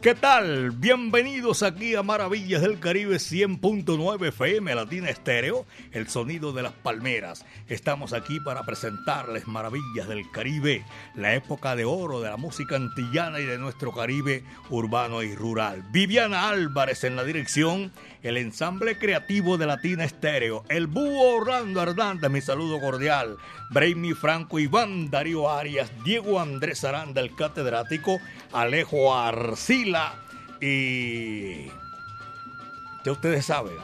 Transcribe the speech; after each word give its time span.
¿Qué 0.00 0.14
tal? 0.14 0.70
Bienvenidos 0.70 1.64
aquí 1.64 1.96
a 1.96 2.04
Maravillas 2.04 2.62
del 2.62 2.78
Caribe 2.78 3.16
100.9 3.16 4.28
FM 4.28 4.72
Latina 4.72 5.10
Estéreo, 5.10 5.66
el 5.90 6.08
sonido 6.08 6.52
de 6.52 6.62
las 6.62 6.74
palmeras. 6.74 7.44
Estamos 7.66 8.12
aquí 8.12 8.38
para 8.38 8.62
presentarles 8.62 9.48
Maravillas 9.48 10.06
del 10.06 10.30
Caribe, 10.30 10.84
la 11.16 11.34
época 11.34 11.74
de 11.74 11.84
oro 11.84 12.20
de 12.20 12.30
la 12.30 12.36
música 12.36 12.76
antillana 12.76 13.40
y 13.40 13.46
de 13.46 13.58
nuestro 13.58 13.90
Caribe 13.90 14.44
urbano 14.70 15.24
y 15.24 15.34
rural. 15.34 15.82
Viviana 15.90 16.50
Álvarez 16.50 17.02
en 17.02 17.16
la 17.16 17.24
dirección, 17.24 17.90
el 18.22 18.36
ensamble 18.36 18.98
creativo 18.98 19.58
de 19.58 19.66
Latina 19.66 20.04
Estéreo, 20.04 20.64
el 20.68 20.86
búho 20.86 21.36
Orlando 21.36 21.82
Hernández, 21.82 22.30
mi 22.30 22.40
saludo 22.40 22.80
cordial. 22.80 23.36
Brainy 23.70 24.14
Franco, 24.14 24.58
Iván 24.58 25.10
Darío 25.10 25.50
Arias, 25.50 25.90
Diego 26.04 26.40
Andrés 26.40 26.84
Aranda, 26.84 27.20
el 27.20 27.34
catedrático, 27.34 28.18
Alejo 28.52 29.14
Arcila 29.14 30.14
y 30.60 31.66
ya 33.04 33.12
ustedes 33.12 33.46
saben, 33.46 33.74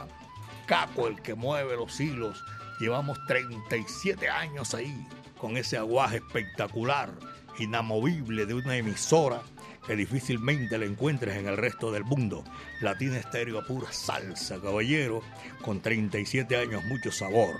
Caco 0.67 1.07
el 1.07 1.21
que 1.21 1.35
mueve 1.35 1.75
los 1.75 1.99
hilos. 1.99 2.43
Llevamos 2.79 3.17
37 3.27 4.29
años 4.29 4.73
ahí 4.73 5.07
con 5.37 5.57
ese 5.57 5.77
aguaje 5.77 6.17
espectacular, 6.17 7.11
inamovible 7.59 8.45
de 8.45 8.55
una 8.55 8.75
emisora 8.75 9.41
que 9.85 9.95
difícilmente 9.95 10.77
le 10.77 10.85
encuentres 10.85 11.37
en 11.37 11.47
el 11.47 11.57
resto 11.57 11.91
del 11.91 12.03
mundo. 12.03 12.43
Latina 12.81 13.17
Estéreo 13.17 13.59
a 13.59 13.65
pura 13.65 13.91
salsa, 13.91 14.59
caballero, 14.61 15.21
con 15.61 15.81
37 15.81 16.55
años, 16.57 16.83
mucho 16.85 17.11
sabor. 17.11 17.55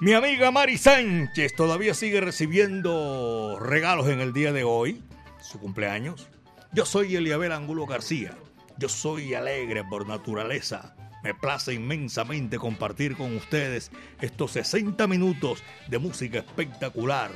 Mi 0.00 0.12
amiga 0.12 0.52
Mari 0.52 0.78
Sánchez 0.78 1.54
todavía 1.56 1.92
sigue 1.92 2.20
recibiendo 2.20 3.58
regalos 3.60 4.08
en 4.08 4.20
el 4.20 4.32
día 4.32 4.52
de 4.52 4.62
hoy, 4.62 5.02
su 5.40 5.58
cumpleaños. 5.58 6.28
Yo 6.72 6.86
soy 6.86 7.16
Eliabel 7.16 7.50
Angulo 7.50 7.86
García. 7.86 8.36
Yo 8.76 8.88
soy 8.88 9.34
alegre 9.34 9.82
por 9.82 10.06
naturaleza. 10.06 10.94
Me 11.24 11.34
place 11.34 11.74
inmensamente 11.74 12.58
compartir 12.58 13.16
con 13.16 13.34
ustedes 13.34 13.90
estos 14.20 14.52
60 14.52 15.04
minutos 15.08 15.64
de 15.88 15.98
música 15.98 16.38
espectacular. 16.38 17.32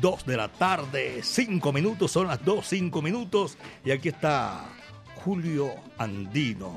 Dos 0.00 0.26
de 0.26 0.36
la 0.36 0.48
tarde, 0.48 1.20
cinco 1.22 1.72
minutos, 1.72 2.10
son 2.10 2.26
las 2.26 2.44
dos, 2.44 2.66
cinco 2.68 3.00
minutos. 3.00 3.56
Y 3.84 3.90
aquí 3.90 4.08
está 4.08 4.64
Julio 5.24 5.70
Andino. 5.98 6.74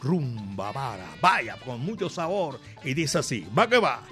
Rumba 0.00 0.72
Mara. 0.72 1.06
Vaya, 1.20 1.56
con 1.64 1.80
mucho 1.80 2.08
sabor. 2.08 2.60
Y 2.84 2.94
dice 2.94 3.18
así, 3.18 3.46
va 3.56 3.68
que 3.68 3.78
va. 3.78 4.02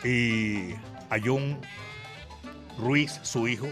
Y 0.04 0.74
a 1.10 1.18
John 1.22 1.60
Ruiz, 2.78 3.20
su 3.22 3.48
hijo. 3.48 3.68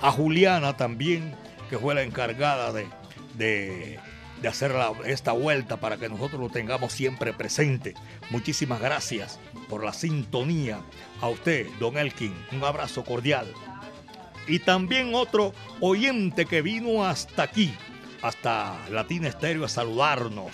A 0.00 0.12
Juliana 0.12 0.76
también, 0.76 1.34
que 1.68 1.78
fue 1.78 1.94
la 1.94 2.02
encargada 2.02 2.72
de, 2.72 2.86
de 3.34 3.98
de 4.40 4.48
hacer 4.48 4.74
esta 5.06 5.32
vuelta 5.32 5.78
para 5.78 5.96
que 5.96 6.08
nosotros 6.08 6.40
lo 6.40 6.48
tengamos 6.48 6.92
siempre 6.92 7.32
presente. 7.32 7.94
Muchísimas 8.30 8.80
gracias 8.80 9.38
por 9.68 9.84
la 9.84 9.92
sintonía. 9.92 10.80
A 11.20 11.28
usted, 11.28 11.66
don 11.80 11.98
Elkin, 11.98 12.34
un 12.52 12.64
abrazo 12.64 13.04
cordial. 13.04 13.46
Y 14.46 14.60
también 14.60 15.14
otro 15.14 15.52
oyente 15.80 16.46
que 16.46 16.62
vino 16.62 17.04
hasta 17.04 17.42
aquí, 17.42 17.74
hasta 18.22 18.78
Latina 18.90 19.28
Estéreo 19.28 19.64
a 19.64 19.68
saludarnos, 19.68 20.52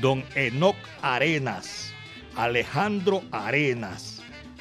don 0.00 0.24
Enoc 0.34 0.76
Arenas, 1.00 1.92
Alejandro 2.36 3.22
Arenas, 3.30 4.19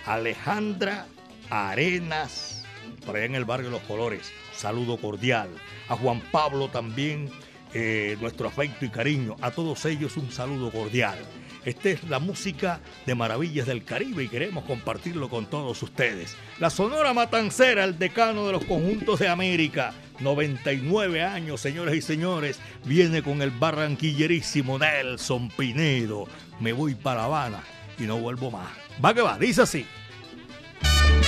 Alejandra 0.09 1.05
Arenas, 1.51 2.63
por 3.05 3.15
allá 3.15 3.25
en 3.25 3.35
el 3.35 3.45
barrio 3.45 3.69
Los 3.69 3.83
Colores, 3.83 4.31
saludo 4.55 4.97
cordial. 4.97 5.49
A 5.87 5.95
Juan 5.95 6.19
Pablo 6.31 6.67
también 6.69 7.29
eh, 7.75 8.17
nuestro 8.19 8.47
afecto 8.47 8.85
y 8.85 8.89
cariño. 8.89 9.35
A 9.39 9.51
todos 9.51 9.85
ellos 9.85 10.17
un 10.17 10.31
saludo 10.31 10.71
cordial. 10.71 11.19
Esta 11.63 11.89
es 11.89 12.03
la 12.05 12.17
música 12.17 12.79
de 13.05 13.13
Maravillas 13.13 13.67
del 13.67 13.83
Caribe 13.83 14.23
y 14.23 14.29
queremos 14.29 14.63
compartirlo 14.63 15.29
con 15.29 15.45
todos 15.45 15.83
ustedes. 15.83 16.35
La 16.57 16.71
Sonora 16.71 17.13
Matancera, 17.13 17.83
el 17.83 17.99
decano 17.99 18.47
de 18.47 18.53
los 18.53 18.65
conjuntos 18.65 19.19
de 19.19 19.27
América, 19.27 19.93
99 20.21 21.21
años, 21.21 21.61
señores 21.61 21.93
y 21.93 22.01
señores, 22.01 22.59
viene 22.83 23.21
con 23.21 23.43
el 23.43 23.51
barranquillerísimo 23.51 24.79
Nelson 24.79 25.49
Pinedo. 25.49 26.25
Me 26.59 26.73
voy 26.73 26.95
para 26.95 27.25
Habana 27.25 27.61
y 27.99 28.03
no 28.03 28.17
vuelvo 28.17 28.49
más. 28.49 28.69
Va 29.05 29.13
que 29.13 29.21
va, 29.21 29.37
dice 29.37 29.61
así. 29.61 29.85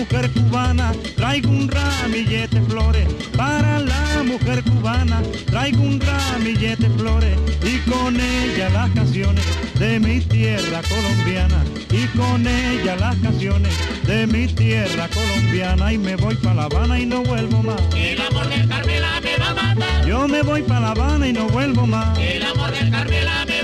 Mujer 0.00 0.30
cubana 0.30 0.92
traigo 1.14 1.50
un 1.50 1.68
ramillete 1.68 2.58
de 2.58 2.66
flores. 2.66 3.06
Para 3.36 3.78
la 3.80 4.22
mujer 4.24 4.62
cubana 4.64 5.22
traigo 5.46 5.82
un 5.82 6.00
ramillete 6.00 6.88
de 6.88 6.90
flores. 6.98 7.38
Y 7.62 7.78
con 7.90 8.18
ella 8.18 8.70
las 8.70 8.90
canciones 8.90 9.44
de 9.78 10.00
mi 10.00 10.20
tierra 10.20 10.80
colombiana. 10.88 11.62
Y 11.90 12.06
con 12.16 12.46
ella 12.46 12.96
las 12.96 13.16
canciones 13.16 13.72
de 14.06 14.26
mi 14.26 14.46
tierra 14.46 15.08
colombiana. 15.08 15.92
Y 15.92 15.98
me 15.98 16.16
voy 16.16 16.34
para 16.36 16.54
La 16.54 16.64
Habana 16.64 16.98
y 16.98 17.04
no 17.04 17.22
vuelvo 17.22 17.62
más. 17.62 17.80
El 17.94 18.20
amor 18.22 18.48
Carmela 18.68 19.20
me 19.20 19.36
va 19.36 19.50
a 19.50 19.54
matar. 19.54 20.06
Yo 20.06 20.28
me 20.28 20.42
voy 20.42 20.62
para 20.62 20.80
La 20.80 20.90
Habana 20.92 21.28
y 21.28 21.32
no 21.32 21.46
vuelvo 21.48 21.86
más. 21.86 22.18
El 22.18 22.42
amor 22.42 22.72
Carmela 22.90 23.44
me 23.46 23.59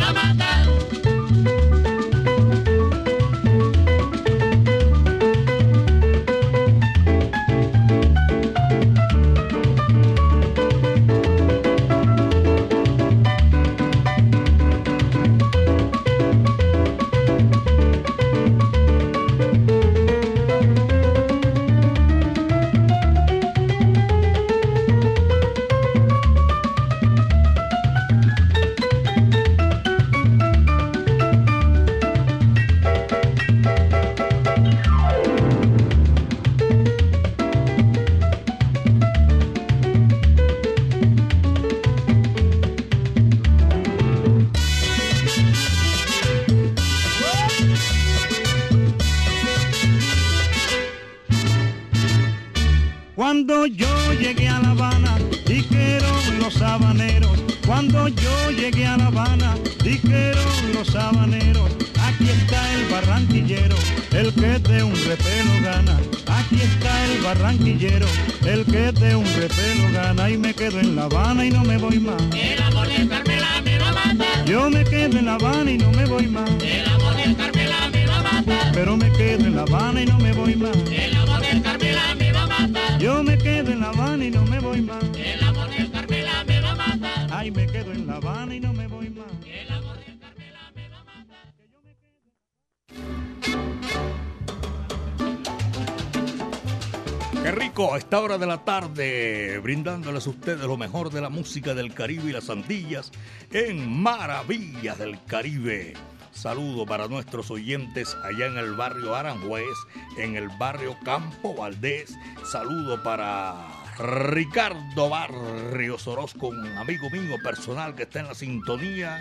de 98.38 98.46
la 98.46 98.64
tarde, 98.64 99.58
brindándoles 99.62 100.26
a 100.26 100.30
ustedes 100.30 100.60
lo 100.60 100.76
mejor 100.76 101.10
de 101.10 101.22
la 101.22 101.30
música 101.30 101.74
del 101.74 101.94
Caribe 101.94 102.28
y 102.28 102.32
las 102.32 102.50
Antillas 102.50 103.10
en 103.50 103.90
Maravillas 104.02 104.98
del 104.98 105.22
Caribe. 105.24 105.94
Saludo 106.32 106.84
para 106.84 107.08
nuestros 107.08 107.50
oyentes 107.50 108.14
allá 108.24 108.46
en 108.46 108.58
el 108.58 108.74
barrio 108.74 109.14
Aranjuez, 109.14 109.76
en 110.18 110.36
el 110.36 110.48
barrio 110.58 110.96
Campo 111.02 111.54
Valdés. 111.54 112.14
Saludo 112.44 113.02
para 113.02 113.68
Ricardo 113.98 115.08
Barrios 115.08 116.06
Orozco, 116.06 116.48
un 116.48 116.66
amigo 116.76 117.08
mío 117.08 117.36
personal 117.42 117.94
que 117.94 118.02
está 118.02 118.20
en 118.20 118.26
la 118.26 118.34
sintonía. 118.34 119.18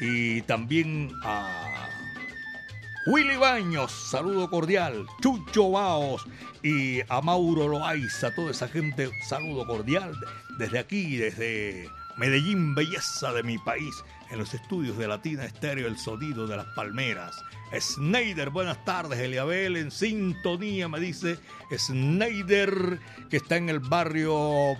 Y 0.00 0.42
también 0.42 1.12
a 1.22 1.75
Willy 3.06 3.36
Baños, 3.36 3.92
saludo 3.92 4.50
cordial. 4.50 5.06
Chucho 5.22 5.70
Baos 5.70 6.26
y 6.60 7.00
a 7.08 7.20
Mauro 7.20 7.68
Loaiza, 7.68 8.34
toda 8.34 8.50
esa 8.50 8.66
gente, 8.66 9.08
saludo 9.28 9.64
cordial 9.64 10.12
desde 10.58 10.80
aquí, 10.80 11.16
desde 11.16 11.88
Medellín, 12.16 12.74
belleza 12.74 13.32
de 13.32 13.44
mi 13.44 13.58
país, 13.58 13.94
en 14.32 14.40
los 14.40 14.52
estudios 14.54 14.98
de 14.98 15.06
Latina 15.06 15.44
Estéreo, 15.44 15.86
el 15.86 15.96
sonido 15.96 16.48
de 16.48 16.56
las 16.56 16.66
palmeras. 16.74 17.36
Snyder, 17.78 18.50
buenas 18.50 18.84
tardes, 18.84 19.20
Eliabel, 19.20 19.76
en 19.76 19.92
sintonía, 19.92 20.88
me 20.88 20.98
dice 20.98 21.38
Snyder, 21.78 22.98
que 23.30 23.36
está 23.36 23.56
en 23.56 23.68
el 23.68 23.78
barrio 23.78 24.76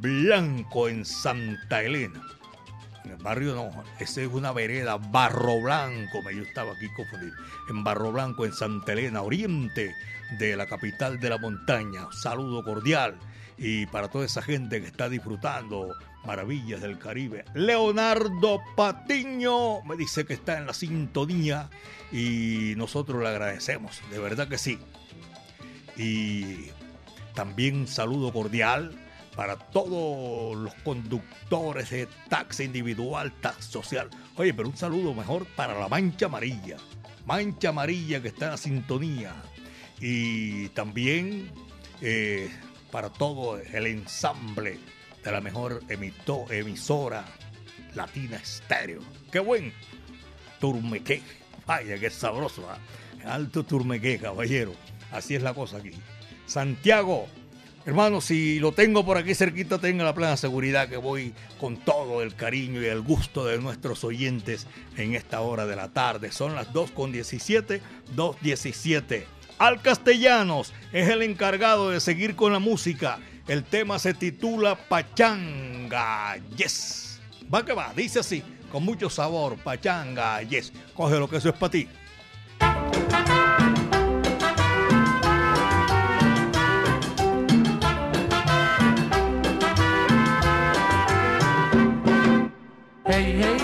Blanco, 0.00 0.88
en 0.88 1.04
Santa 1.04 1.84
Elena. 1.84 2.20
En 3.04 3.12
el 3.12 3.16
barrio 3.16 3.54
no, 3.54 3.84
esa 3.98 4.20
es 4.20 4.28
una 4.28 4.52
vereda, 4.52 4.96
Barro 4.96 5.60
Blanco, 5.60 6.22
me 6.22 6.34
yo 6.34 6.42
estaba 6.42 6.72
aquí 6.72 6.88
confundido. 6.94 7.34
En 7.68 7.82
Barro 7.82 8.12
Blanco, 8.12 8.44
en 8.44 8.52
Santa 8.52 8.92
Elena, 8.92 9.22
oriente 9.22 9.94
de 10.38 10.56
la 10.56 10.66
capital 10.66 11.18
de 11.18 11.30
la 11.30 11.38
montaña. 11.38 12.08
Saludo 12.12 12.62
cordial. 12.62 13.18
Y 13.56 13.86
para 13.86 14.08
toda 14.08 14.24
esa 14.24 14.42
gente 14.42 14.80
que 14.80 14.86
está 14.86 15.08
disfrutando 15.08 15.94
maravillas 16.24 16.80
del 16.80 16.98
Caribe. 16.98 17.44
Leonardo 17.54 18.60
Patiño 18.76 19.82
me 19.82 19.96
dice 19.96 20.24
que 20.24 20.34
está 20.34 20.58
en 20.58 20.66
la 20.66 20.74
sintonía 20.74 21.68
y 22.12 22.74
nosotros 22.76 23.22
le 23.22 23.28
agradecemos, 23.28 24.00
de 24.10 24.18
verdad 24.18 24.48
que 24.48 24.58
sí. 24.58 24.78
Y 25.96 26.70
también 27.34 27.86
saludo 27.86 28.32
cordial 28.32 28.92
para 29.34 29.56
todos 29.56 30.56
los 30.56 30.74
conductores 30.82 31.90
de 31.90 32.08
taxi 32.28 32.64
individual, 32.64 33.32
taxi 33.40 33.70
social. 33.70 34.08
Oye, 34.36 34.52
pero 34.54 34.68
un 34.68 34.76
saludo 34.76 35.14
mejor 35.14 35.46
para 35.56 35.78
la 35.78 35.88
Mancha 35.88 36.26
Amarilla. 36.26 36.76
Mancha 37.26 37.70
Amarilla 37.70 38.20
que 38.20 38.28
está 38.28 38.46
en 38.46 38.50
la 38.52 38.56
sintonía. 38.56 39.34
Y 40.00 40.68
también 40.70 41.50
eh, 42.00 42.50
para 42.90 43.10
todo 43.10 43.58
el 43.58 43.86
ensamble 43.86 44.78
de 45.22 45.32
la 45.32 45.40
mejor 45.40 45.82
emisora 45.88 47.24
latina 47.94 48.36
estéreo. 48.36 49.00
¡Qué 49.30 49.38
buen! 49.38 49.72
Turmeque. 50.60 51.22
Vaya, 51.66 51.98
qué 51.98 52.10
sabroso. 52.10 52.62
¿eh? 52.62 53.24
Alto 53.26 53.64
Turmeque, 53.64 54.18
caballero. 54.18 54.74
Así 55.10 55.34
es 55.34 55.42
la 55.42 55.54
cosa 55.54 55.78
aquí. 55.78 55.90
Santiago, 56.46 57.26
Hermano, 57.90 58.20
si 58.20 58.60
lo 58.60 58.70
tengo 58.70 59.04
por 59.04 59.18
aquí 59.18 59.34
cerquita, 59.34 59.78
tenga 59.78 60.04
la 60.04 60.14
plena 60.14 60.36
seguridad 60.36 60.88
que 60.88 60.96
voy 60.96 61.34
con 61.58 61.76
todo 61.76 62.22
el 62.22 62.36
cariño 62.36 62.80
y 62.80 62.86
el 62.86 63.00
gusto 63.00 63.44
de 63.44 63.58
nuestros 63.58 64.04
oyentes 64.04 64.68
en 64.96 65.16
esta 65.16 65.40
hora 65.40 65.66
de 65.66 65.74
la 65.74 65.88
tarde. 65.88 66.30
Son 66.30 66.54
las 66.54 66.72
2.17, 66.72 67.80
2.17. 68.14 69.24
Al 69.58 69.82
Castellanos 69.82 70.72
es 70.92 71.08
el 71.08 71.22
encargado 71.22 71.90
de 71.90 71.98
seguir 71.98 72.36
con 72.36 72.52
la 72.52 72.60
música. 72.60 73.18
El 73.48 73.64
tema 73.64 73.98
se 73.98 74.14
titula 74.14 74.76
Pachanga 74.76 76.36
Yes. 76.56 77.20
Va 77.52 77.64
que 77.64 77.72
va, 77.72 77.92
dice 77.96 78.20
así, 78.20 78.44
con 78.70 78.84
mucho 78.84 79.10
sabor, 79.10 79.56
Pachanga 79.56 80.40
Yes. 80.42 80.72
Coge 80.94 81.18
lo 81.18 81.28
que 81.28 81.38
eso 81.38 81.48
es 81.48 81.56
para 81.56 81.72
ti. 81.72 81.88
Hey, 93.20 93.32
hey, 93.32 93.59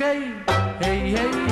okay. 0.00 0.32
Hey, 0.80 1.10
hey, 1.10 1.49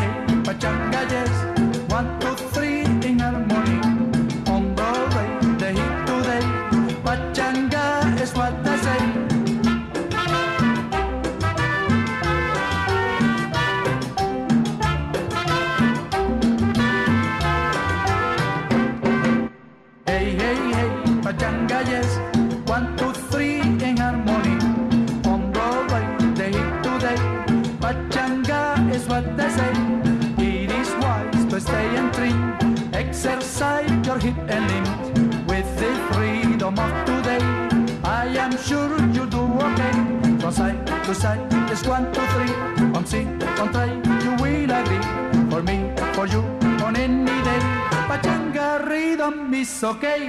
is 49.69 49.85
okay. 49.85 50.21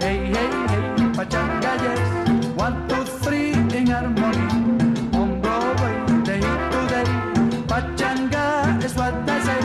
Hey, 0.00 0.18
hey, 0.34 0.50
hey, 0.70 0.84
pachanga, 1.16 1.72
yes. 1.84 2.02
One, 2.56 2.88
two, 2.88 3.04
three 3.22 3.50
in 3.76 3.86
harmony. 3.86 4.46
On 5.18 5.40
Broadway, 5.40 5.94
the 6.26 6.34
hit 6.42 6.60
today. 6.72 7.08
Pachanga 7.70 8.44
is 8.84 8.94
what 8.94 9.14
they 9.26 9.40
say. 9.46 9.60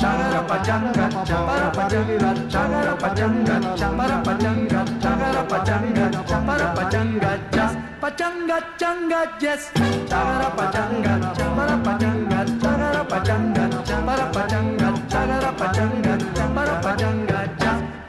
Chagara 0.00 0.40
pachanga, 0.50 1.04
chapara 1.28 1.68
pachanga, 1.76 2.30
chagara 2.52 2.94
pachanga, 3.02 3.54
chapara 3.80 4.16
pachanga, 4.26 4.80
chagara 5.02 5.42
pachanga, 5.50 6.04
chapara 6.28 6.68
pachanga, 6.76 7.30
jazz. 7.54 7.72
Pachanga, 8.02 8.58
changa, 8.80 9.20
yes. 9.40 9.70
Chagara 10.10 10.48
pachanga, 10.58 11.12
chapara 11.36 11.76
pachanga, 11.86 12.38
chagara 12.62 13.02
pachanga, 13.10 13.64
chapara 13.88 14.26
pachanga, 14.34 14.88
chagara 15.12 15.50
pachanga, 15.60 16.12
chapara 16.36 16.74
pachanga. 16.82 17.61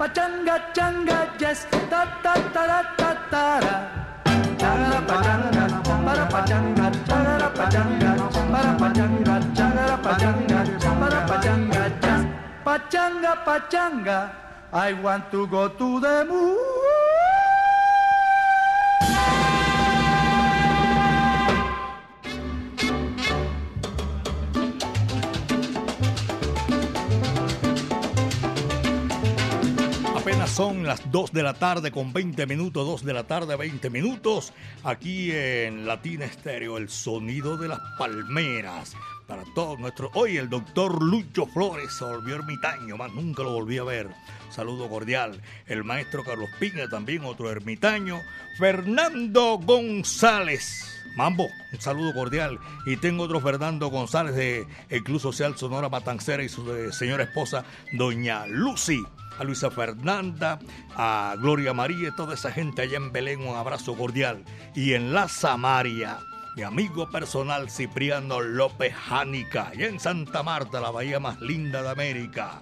Pachanga, 0.03 0.59
changa, 0.75 1.31
yes. 1.39 1.65
Ta 1.89 2.03
ta 2.21 2.33
ta 2.51 2.63
ta 2.67 2.83
ta 2.97 3.09
ta. 3.31 3.43
Chagara 4.59 4.99
pachanga, 5.07 5.63
chapara 5.85 6.25
pachanga, 6.33 6.87
chagara 7.07 7.47
pachanga, 7.57 8.09
chapara 8.33 8.71
pachanga, 8.81 9.35
chagara 9.55 9.95
pachanga, 10.03 10.59
pachanga. 11.29 11.83
Pachanga, 12.65 13.31
pachanga. 13.45 14.31
I 14.73 14.91
want 14.91 15.31
to 15.31 15.47
go 15.47 15.69
to 15.69 15.99
the 16.01 16.25
moon. 16.25 17.32
Son 30.47 30.83
las 30.83 31.11
2 31.11 31.31
de 31.31 31.41
la 31.41 31.53
tarde 31.53 31.91
con 31.91 32.13
20 32.13 32.45
minutos, 32.45 32.85
2 32.85 33.05
de 33.05 33.13
la 33.13 33.23
tarde 33.23 33.55
20 33.55 33.89
minutos, 33.89 34.53
aquí 34.83 35.31
en 35.31 35.87
Latina 35.87 36.25
Estéreo, 36.25 36.77
el 36.77 36.89
sonido 36.89 37.57
de 37.57 37.69
las 37.69 37.79
palmeras. 37.97 38.93
Para 39.25 39.43
todos 39.55 39.79
nuestros... 39.79 40.11
Hoy 40.13 40.37
el 40.37 40.49
doctor 40.49 41.01
Lucho 41.01 41.47
Flores 41.47 41.93
se 41.97 42.03
volvió 42.03 42.35
ermitaño, 42.35 42.97
más 42.97 43.11
nunca 43.13 43.41
lo 43.41 43.53
volví 43.53 43.77
a 43.79 43.83
ver. 43.83 44.09
Saludo 44.51 44.89
cordial. 44.89 45.41
El 45.65 45.83
maestro 45.83 46.23
Carlos 46.23 46.49
Piña, 46.59 46.87
también 46.87 47.23
otro 47.23 47.49
ermitaño. 47.49 48.19
Fernando 48.59 49.57
González. 49.57 50.85
Mambo, 51.15 51.47
un 51.71 51.81
saludo 51.81 52.13
cordial. 52.13 52.59
Y 52.85 52.97
tengo 52.97 53.23
otro 53.23 53.39
Fernando 53.39 53.87
González 53.87 54.35
de 54.35 54.67
el 54.89 55.03
Club 55.03 55.19
Social 55.19 55.57
Sonora 55.57 55.89
Matancera 55.89 56.43
y 56.43 56.49
su 56.49 56.71
eh, 56.75 56.91
señora 56.91 57.23
esposa, 57.23 57.65
doña 57.93 58.45
Lucy 58.45 59.03
a 59.37 59.43
Luisa 59.43 59.71
Fernanda, 59.71 60.59
a 60.95 61.35
Gloria 61.37 61.73
María 61.73 62.09
y 62.09 62.15
toda 62.15 62.35
esa 62.35 62.51
gente 62.51 62.81
allá 62.81 62.97
en 62.97 63.11
Belén, 63.11 63.47
un 63.47 63.55
abrazo 63.55 63.95
cordial. 63.95 64.43
Y 64.75 64.93
en 64.93 65.13
la 65.13 65.27
Samaria, 65.27 66.19
mi 66.55 66.63
amigo 66.63 67.09
personal 67.09 67.69
Cipriano 67.69 68.41
López 68.41 68.93
Jánica, 68.93 69.69
allá 69.69 69.87
en 69.87 69.99
Santa 69.99 70.43
Marta, 70.43 70.79
la 70.79 70.91
bahía 70.91 71.19
más 71.19 71.41
linda 71.41 71.81
de 71.81 71.89
América. 71.89 72.61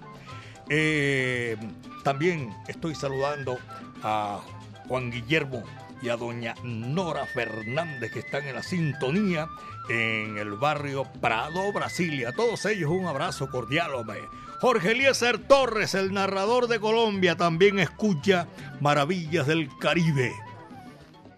Eh, 0.68 1.56
también 2.02 2.54
estoy 2.68 2.94
saludando 2.94 3.58
a 4.02 4.40
Juan 4.88 5.10
Guillermo 5.10 5.62
y 6.02 6.08
a 6.08 6.16
doña 6.16 6.54
Nora 6.64 7.26
Fernández 7.26 8.12
que 8.12 8.20
están 8.20 8.46
en 8.46 8.56
la 8.56 8.62
sintonía 8.62 9.48
en 9.88 10.38
el 10.38 10.52
barrio 10.52 11.04
Prado, 11.20 11.72
Brasilia. 11.72 12.30
A 12.30 12.32
todos 12.32 12.64
ellos 12.66 12.90
un 12.90 13.06
abrazo 13.06 13.48
cordial, 13.50 13.94
hombre. 13.94 14.20
Jorge 14.62 14.92
Eliezer 14.92 15.38
Torres, 15.38 15.96
el 15.96 16.12
narrador 16.12 16.68
de 16.68 16.78
Colombia, 16.78 17.36
también 17.36 17.80
escucha 17.80 18.46
Maravillas 18.80 19.48
del 19.48 19.68
Caribe. 19.76 20.32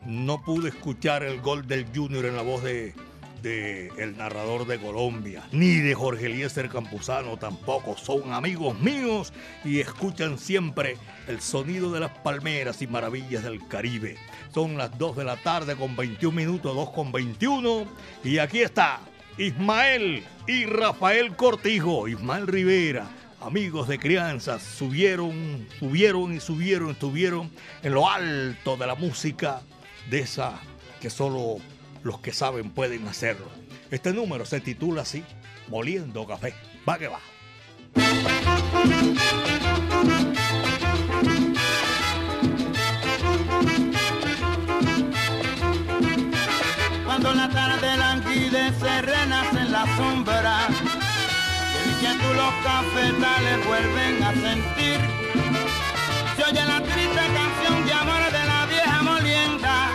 No 0.04 0.42
pude 0.42 0.68
escuchar 0.68 1.22
el 1.22 1.40
gol 1.40 1.66
del 1.66 1.86
Junior 1.86 2.26
en 2.26 2.36
la 2.36 2.42
voz 2.42 2.62
de, 2.62 2.92
de 3.40 3.88
el 3.96 4.18
narrador 4.18 4.66
de 4.66 4.78
Colombia, 4.78 5.42
ni 5.52 5.76
de 5.76 5.94
Jorge 5.94 6.26
Eliezer 6.26 6.68
Campuzano 6.68 7.38
tampoco. 7.38 7.96
Son 7.96 8.30
amigos 8.34 8.78
míos 8.78 9.32
y 9.64 9.80
escuchan 9.80 10.36
siempre 10.36 10.98
el 11.26 11.40
sonido 11.40 11.92
de 11.92 12.00
las 12.00 12.10
palmeras 12.18 12.82
y 12.82 12.86
maravillas 12.86 13.42
del 13.42 13.66
Caribe. 13.68 14.18
Son 14.52 14.76
las 14.76 14.98
2 14.98 15.16
de 15.16 15.24
la 15.24 15.38
tarde 15.38 15.76
con 15.76 15.96
21 15.96 16.36
minutos, 16.36 16.76
2 16.76 16.90
con 16.90 17.10
21. 17.10 17.86
Y 18.22 18.36
aquí 18.36 18.60
está 18.60 19.00
Ismael 19.36 20.22
y 20.46 20.66
Rafael 20.66 21.34
Cortijo, 21.34 22.06
Ismael 22.06 22.46
Rivera, 22.46 23.08
amigos 23.40 23.88
de 23.88 23.98
crianza, 23.98 24.60
subieron, 24.60 25.66
subieron 25.80 26.34
y 26.34 26.40
subieron, 26.40 26.90
estuvieron 26.90 27.50
en 27.82 27.94
lo 27.94 28.08
alto 28.08 28.76
de 28.76 28.86
la 28.86 28.94
música 28.94 29.62
de 30.08 30.20
esa 30.20 30.60
que 31.00 31.10
solo 31.10 31.56
los 32.04 32.20
que 32.20 32.32
saben 32.32 32.70
pueden 32.70 33.08
hacerlo. 33.08 33.48
Este 33.90 34.12
número 34.12 34.44
se 34.44 34.60
titula 34.60 35.02
así, 35.02 35.24
Moliendo 35.68 36.26
Café. 36.26 36.54
Va 36.88 36.98
que 36.98 37.08
va. 37.08 37.20
Cuando 47.04 47.34
la 47.34 47.48
tarde 47.48 48.03
languidece, 48.54 49.02
renace 49.02 49.58
en 49.58 49.72
la 49.72 49.84
sombra. 49.96 50.58
Y 50.70 51.82
el 51.82 51.90
inquietud 51.90 52.36
los 52.36 52.54
cafetales 52.62 53.66
vuelven 53.66 54.22
a 54.22 54.32
sentir. 54.32 55.00
Se 56.36 56.44
oye 56.44 56.64
la 56.64 56.80
triste 56.80 57.22
canción 57.34 57.86
de 57.86 57.92
amor 57.92 58.22
de 58.30 58.44
la 58.46 58.66
vieja 58.66 59.02
molienda. 59.02 59.88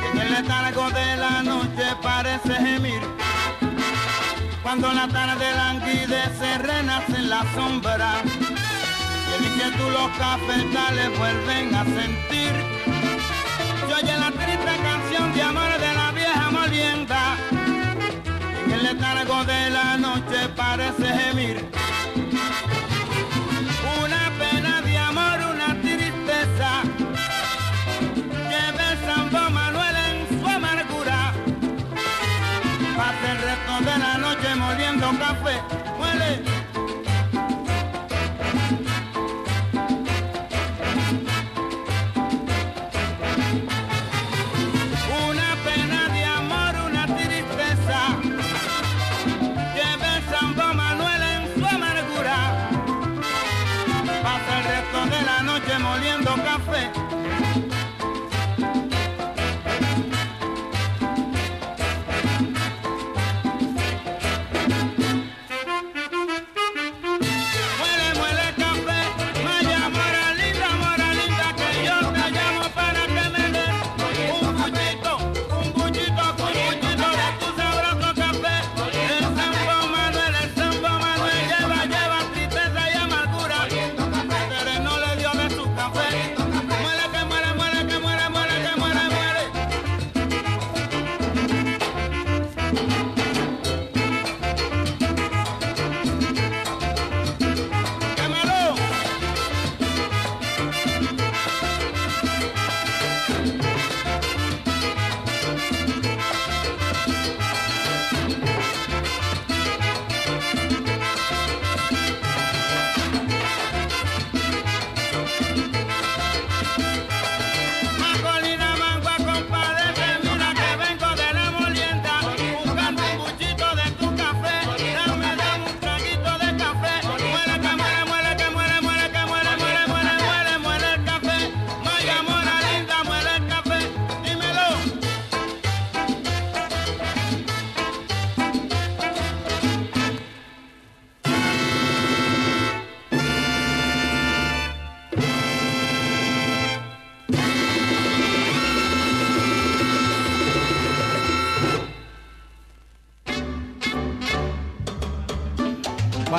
Que 0.00 0.06
en 0.10 0.18
el 0.26 0.32
letargo 0.32 0.90
de 0.90 1.16
la 1.16 1.42
noche 1.42 1.84
parece 2.02 2.54
gemir. 2.54 3.02
Cuando 4.62 4.92
la 4.92 5.08
tarde 5.08 5.52
languidece, 5.54 6.58
renace 6.58 7.16
en 7.16 7.30
la 7.30 7.42
sombra. 7.54 8.22
Y 9.28 9.34
el 9.34 9.52
inquietud 9.52 9.90
los 9.92 10.10
cafetales 10.18 11.18
vuelven 11.18 11.74
a 11.74 11.84
sentir. 11.84 12.52
Se 13.88 13.94
oye 13.94 14.16
la 14.18 14.30
triste 14.30 14.72
canción 14.82 15.32
de 15.34 15.42
amor 15.42 15.72
de 15.78 15.94
la 15.94 16.12
vieja 16.12 16.50
molienda. 16.50 17.49
El 18.90 18.96
letargo 18.96 19.44
de 19.44 19.70
la 19.70 19.96
noche 19.96 20.48
parece 20.56 21.06
gemir. 21.06 21.64
Una 24.02 24.32
pena 24.36 24.82
de 24.82 24.98
amor, 24.98 25.38
una 25.54 25.80
tristeza. 25.80 26.82
Lleva 28.50 28.92
el 28.92 28.98
Sambo 29.06 29.50
Manuel 29.50 29.96
en 30.08 30.40
su 30.40 30.46
amargura. 30.46 31.32
Pasa 32.96 33.32
el 33.32 33.38
resto 33.38 33.90
de 33.90 33.98
la 33.98 34.18
noche 34.18 34.54
moliendo 34.56 35.06
café. 35.20 35.62
Muele. 35.96 36.60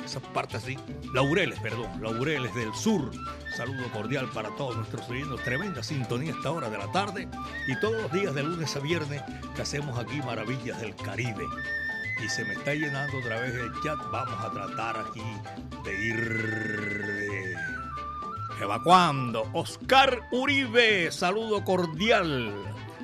esas 0.04 0.22
partes 0.22 0.62
así. 0.62 0.78
Laureles, 1.12 1.58
perdón, 1.60 1.90
Laureles 2.00 2.54
del 2.54 2.74
Sur. 2.74 3.10
Saludo 3.56 3.90
cordial 3.92 4.28
para 4.32 4.50
todos 4.56 4.76
nuestros 4.76 5.08
oyentes. 5.10 5.42
Tremenda 5.44 5.82
sintonía 5.82 6.32
esta 6.32 6.50
hora 6.50 6.70
de 6.70 6.78
la 6.78 6.90
tarde 6.92 7.28
y 7.66 7.80
todos 7.80 8.00
los 8.02 8.12
días 8.12 8.34
de 8.34 8.42
lunes 8.42 8.74
a 8.76 8.80
viernes 8.80 9.22
que 9.54 9.62
hacemos 9.62 9.98
aquí 9.98 10.22
Maravillas 10.22 10.80
del 10.80 10.94
Caribe. 10.94 11.44
Y 12.24 12.28
se 12.28 12.44
me 12.44 12.54
está 12.54 12.74
llenando 12.74 13.18
otra 13.18 13.40
vez 13.40 13.54
el 13.54 13.72
chat. 13.82 13.98
Vamos 14.10 14.44
a 14.44 14.50
tratar 14.50 14.96
aquí 14.98 15.22
de 15.84 16.04
ir 16.04 17.56
evacuando. 18.60 19.48
Oscar 19.52 20.20
Uribe, 20.32 21.10
saludo 21.12 21.64
cordial 21.64 22.52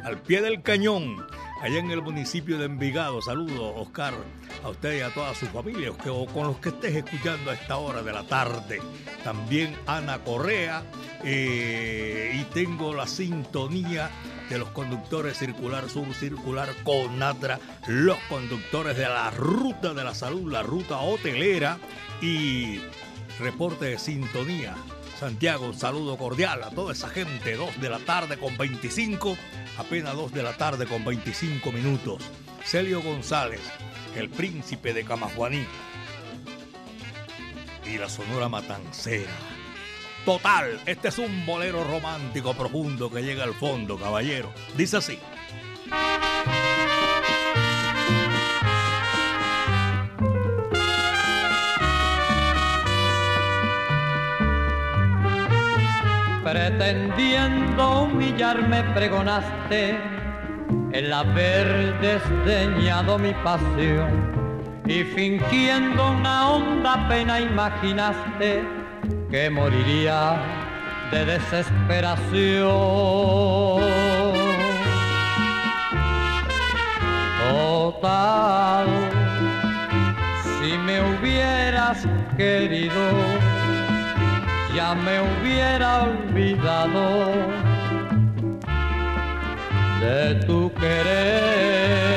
al 0.05 0.19
pie 0.19 0.43
del 0.43 0.63
cañón 0.63 1.27
allá 1.65 1.79
en 1.79 1.91
el 1.91 2.03
municipio 2.03 2.59
de 2.59 2.67
Envigado. 2.67 3.23
Saludos, 3.23 3.73
Oscar, 3.77 4.13
a 4.63 4.69
usted 4.69 4.99
y 4.99 5.01
a 5.01 5.09
toda 5.15 5.35
su 5.35 5.47
familia, 5.47 5.93
o 6.11 6.27
con 6.27 6.49
los 6.49 6.59
que 6.59 6.69
estés 6.69 6.95
escuchando 6.95 7.51
a 7.51 7.55
esta 7.55 7.79
hora 7.79 8.03
de 8.03 8.13
la 8.13 8.23
tarde. 8.25 8.83
También 9.25 9.75
Ana 9.87 10.23
Correa, 10.23 10.83
eh, 11.25 12.39
y 12.39 12.45
tengo 12.53 12.93
la 12.93 13.07
sintonía 13.07 14.11
de 14.51 14.59
los 14.59 14.69
conductores 14.71 15.39
circular 15.39 15.89
sur, 15.89 16.13
circular 16.13 16.69
Conatra, 16.85 17.59
los 17.87 18.19
conductores 18.29 18.95
de 18.99 19.05
la 19.05 19.31
ruta 19.31 19.95
de 19.95 20.05
la 20.05 20.15
salud, 20.15 20.53
la 20.53 20.63
ruta 20.63 20.99
hotelera 20.99 21.79
y 22.21 22.79
reporte 23.41 23.87
de 23.87 23.99
sintonía. 23.99 24.75
Santiago, 25.19 25.65
un 25.65 25.75
saludo 25.75 26.19
cordial 26.19 26.63
a 26.63 26.71
toda 26.71 26.93
esa 26.93 27.09
gente, 27.09 27.57
2 27.57 27.81
de 27.81 27.89
la 27.89 28.01
tarde 28.01 28.37
con 28.37 28.55
25 28.59 29.35
apenas 29.79 30.15
2 30.15 30.33
de 30.33 30.43
la 30.43 30.57
tarde 30.57 30.87
con 30.87 31.05
25 31.05 31.73
minutos. 31.73 32.23
Celio 32.65 33.03
González, 33.03 33.61
el 34.17 34.31
príncipe 34.31 34.93
de 34.93 35.05
Camajuaní. 35.05 35.67
Y 37.87 37.99
la 37.99 38.09
Sonora 38.09 38.49
Matancera. 38.49 39.33
Total, 40.25 40.81
este 40.87 41.09
es 41.09 41.19
un 41.19 41.45
bolero 41.45 41.85
romántico 41.85 42.55
profundo 42.55 43.11
que 43.11 43.23
llega 43.23 43.45
al 43.45 43.53
fondo, 43.55 43.99
caballero. 43.99 44.53
Dice 44.77 44.97
así. 44.97 45.19
Pretendiendo 56.55 58.03
humillarme 58.03 58.85
pregonaste 58.95 59.99
el 60.93 61.13
haber 61.13 61.99
desdeñado 61.99 63.19
mi 63.19 63.33
pasión 63.43 64.31
y 64.87 65.03
fingiendo 65.03 66.13
una 66.13 66.51
honda 66.51 67.09
pena 67.09 67.41
imaginaste 67.41 68.63
que 69.33 69.51
moriría 69.51 70.37
de 71.11 71.25
desesperación. 71.25 73.83
Total, 77.51 78.87
si 80.61 80.79
me 80.79 81.01
hubieras 81.01 82.07
querido, 82.37 83.03
ya 84.75 84.95
me 84.95 85.21
hubiera 85.21 86.03
olvidado 86.03 87.31
de 90.01 90.35
tu 90.47 90.73
querer. 90.75 92.15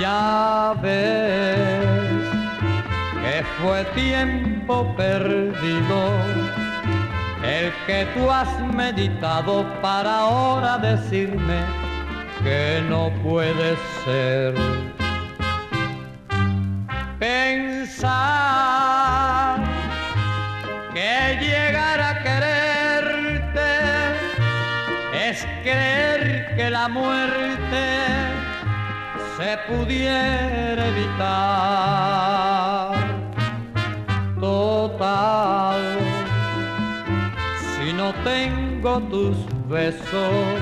Ya 0.00 0.74
ves 0.82 1.98
que 3.22 3.44
fue 3.58 3.84
tiempo 3.94 4.94
perdido 4.96 6.00
el 7.42 7.72
que 7.86 8.06
tú 8.14 8.30
has 8.30 8.48
meditado 8.74 9.64
para 9.80 10.20
ahora 10.20 10.78
decirme 10.78 11.60
que 12.42 12.82
no 12.90 13.10
puede 13.22 13.76
ser. 14.04 14.54
Pensar 17.18 19.03
que 20.94 21.38
llegar 21.40 22.00
a 22.00 22.22
quererte 22.22 23.72
es 25.28 25.44
creer 25.64 26.54
que 26.54 26.70
la 26.70 26.88
muerte 26.88 27.84
se 29.36 29.58
pudiera 29.68 30.86
evitar. 30.86 32.14
Total, 34.38 35.80
si 37.74 37.92
no 37.92 38.14
tengo 38.22 39.00
tus 39.10 39.36
besos, 39.68 40.60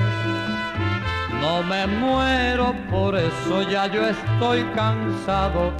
no 1.41 1.61
me 1.61 1.85
muero, 1.85 2.73
por 2.89 3.15
eso 3.15 3.69
ya 3.69 3.85
yo 3.85 4.07
estoy 4.07 4.63
cansado 4.73 5.71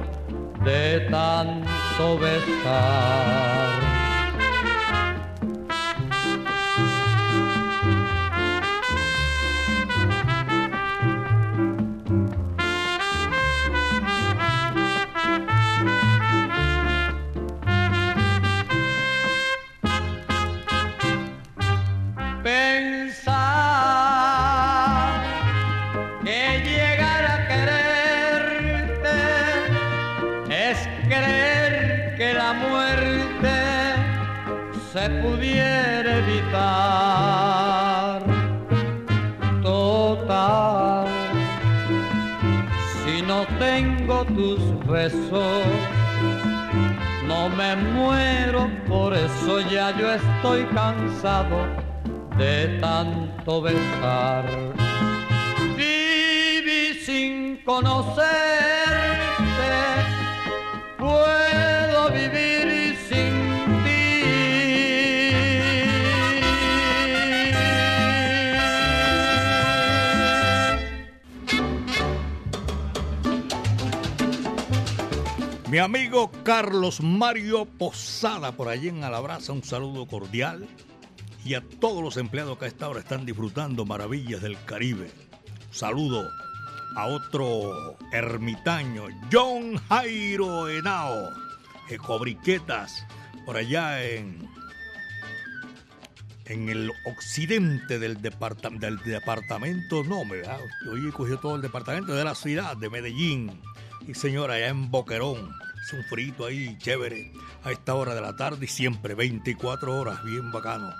de 0.64 1.00
tanto 1.10 2.18
besar. 2.20 3.83
No 47.26 47.48
me 47.50 47.76
muero, 47.76 48.70
por 48.88 49.12
eso 49.12 49.60
ya 49.60 49.96
yo 49.98 50.10
estoy 50.10 50.64
cansado 50.74 51.66
de 52.38 52.78
tanto 52.80 53.60
besar. 53.60 54.46
Viví 55.76 56.94
sin 57.04 57.62
conocerte, 57.64 58.73
Mi 75.74 75.80
amigo 75.80 76.30
Carlos 76.44 77.00
Mario 77.00 77.64
Posada, 77.64 78.52
por 78.52 78.68
allí 78.68 78.90
en 78.90 79.02
Alabraza, 79.02 79.52
un 79.52 79.64
saludo 79.64 80.06
cordial. 80.06 80.68
Y 81.44 81.54
a 81.54 81.64
todos 81.80 82.00
los 82.00 82.16
empleados 82.16 82.58
que 82.58 82.66
a 82.66 82.68
esta 82.68 82.88
hora 82.88 83.00
están 83.00 83.26
disfrutando 83.26 83.84
maravillas 83.84 84.40
del 84.40 84.56
Caribe. 84.66 85.10
Saludo 85.72 86.30
a 86.94 87.06
otro 87.06 87.96
ermitaño, 88.12 89.06
John 89.32 89.76
Jairo 89.88 90.68
Henao, 90.68 91.30
Cobriquetas, 92.06 93.04
por 93.44 93.56
allá 93.56 94.00
en, 94.04 94.48
en 96.44 96.68
el 96.68 96.92
occidente 97.04 97.98
del, 97.98 98.22
departam 98.22 98.78
del 98.78 98.98
departamento, 98.98 100.04
no, 100.04 100.24
me 100.24 100.36
hoy 100.88 101.10
cogió 101.10 101.40
todo 101.40 101.56
el 101.56 101.62
departamento 101.62 102.14
de 102.14 102.22
la 102.22 102.36
ciudad 102.36 102.76
de 102.76 102.90
Medellín. 102.90 103.60
Y 104.06 104.14
señora, 104.14 104.54
allá 104.54 104.68
en 104.68 104.90
Boquerón, 104.90 105.54
es 105.82 105.92
un 105.94 106.04
frito 106.04 106.44
ahí 106.44 106.76
chévere 106.78 107.32
a 107.62 107.72
esta 107.72 107.94
hora 107.94 108.14
de 108.14 108.20
la 108.20 108.36
tarde 108.36 108.66
y 108.66 108.68
siempre 108.68 109.14
24 109.14 109.98
horas, 109.98 110.22
bien 110.24 110.52
bacano. 110.52 110.92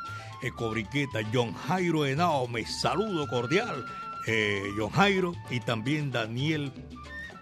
Ecobriqueta, 0.42 1.20
John 1.32 1.54
Jairo 1.54 2.06
Henao, 2.06 2.48
me 2.48 2.64
saludo 2.66 3.26
cordial, 3.28 3.84
eh, 4.26 4.62
John 4.78 4.90
Jairo 4.90 5.34
y 5.50 5.60
también 5.60 6.12
Daniel 6.12 6.72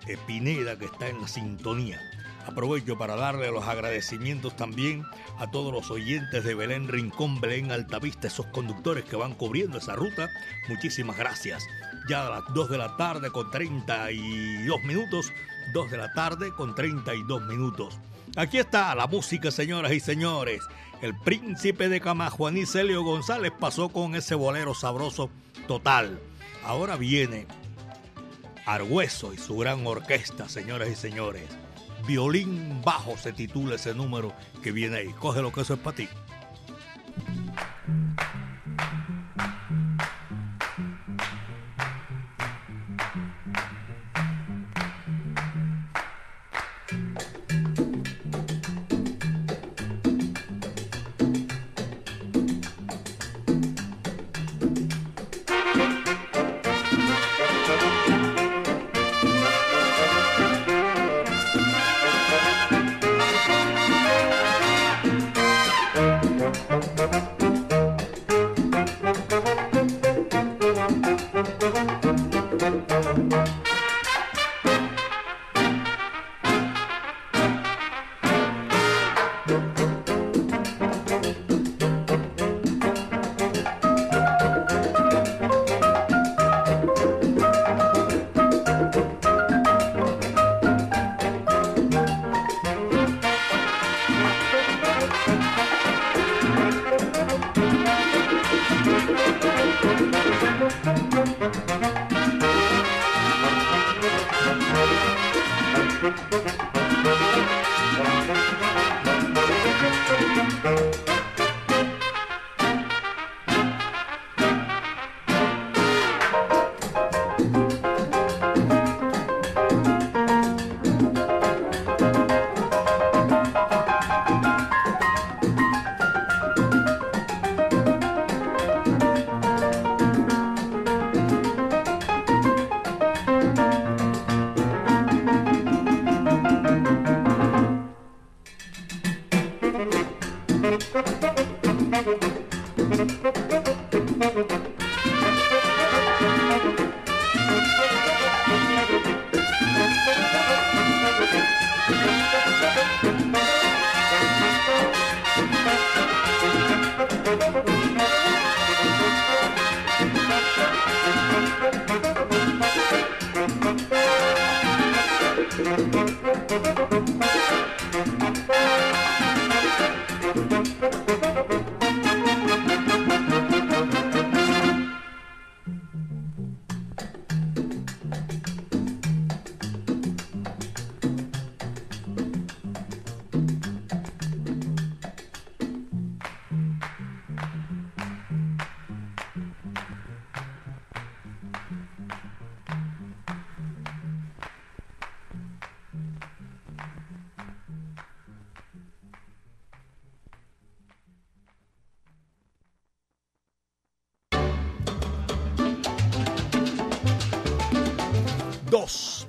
eh, 0.09 0.17
Pineda 0.27 0.79
que 0.79 0.87
está 0.87 1.09
en 1.09 1.21
la 1.21 1.29
sintonía. 1.29 2.01
Aprovecho 2.47 2.99
para 2.99 3.15
darle 3.15 3.51
los 3.53 3.65
agradecimientos 3.69 4.57
también 4.57 5.05
a 5.39 5.51
todos 5.51 5.73
los 5.73 5.91
oyentes 5.93 6.43
de 6.43 6.55
Belén 6.55 6.89
Rincón, 6.89 7.41
Belén 7.41 7.71
Altavista, 7.71 8.27
esos 8.27 8.47
conductores 8.47 9.05
que 9.05 9.15
van 9.15 9.35
cubriendo 9.35 9.79
esa 9.79 9.95
ruta. 9.95 10.29
Muchísimas 10.69 11.17
gracias. 11.17 11.65
Ya 12.09 12.27
a 12.27 12.31
las 12.31 12.43
2 12.53 12.69
de 12.71 12.79
la 12.79 12.97
tarde 12.97 13.31
con 13.31 13.49
32 13.51 14.83
minutos, 14.83 15.33
2 15.73 15.91
de 15.91 15.97
la 15.97 16.13
tarde 16.13 16.53
con 16.53 16.75
32 16.75 17.43
minutos. 17.47 17.99
Aquí 18.37 18.59
está 18.59 18.95
la 18.95 19.07
música, 19.07 19.51
señoras 19.51 19.93
y 19.93 20.01
señores. 20.01 20.63
El 21.03 21.19
príncipe 21.19 21.89
de 21.89 22.01
Camajuaní, 22.01 22.65
Celio 22.65 23.03
González, 23.03 23.53
pasó 23.59 23.89
con 23.89 24.15
ese 24.15 24.35
bolero 24.35 24.75
sabroso 24.75 25.31
total. 25.67 26.21
Ahora 26.65 26.97
viene 26.97 27.47
Argüeso 28.67 29.35
y 29.35 29.39
su 29.39 29.57
gran 29.57 29.87
orquesta, 29.87 30.49
señoras 30.49 30.89
y 30.89 30.95
señores. 30.95 31.49
Violín 32.07 32.81
bajo 32.85 33.17
se 33.17 33.33
titula 33.33 33.77
ese 33.77 33.95
número 33.95 34.33
que 34.63 34.73
viene 34.73 34.99
ahí. 34.99 35.13
Cógelo 35.19 35.53
que 35.53 35.63
eso 35.63 35.75
es 35.75 35.81
para 35.81 35.97
ti. 35.97 36.09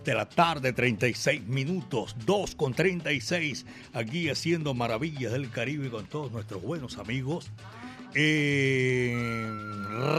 De 0.03 0.13
la 0.13 0.27
tarde, 0.27 0.73
36 0.73 1.47
minutos, 1.47 2.15
2 2.25 2.55
con 2.55 2.73
36, 2.73 3.65
aquí 3.93 4.29
haciendo 4.29 4.73
maravillas 4.73 5.31
del 5.31 5.49
Caribe 5.49 5.89
con 5.89 6.05
todos 6.05 6.31
nuestros 6.31 6.61
buenos 6.61 6.97
amigos. 6.97 7.51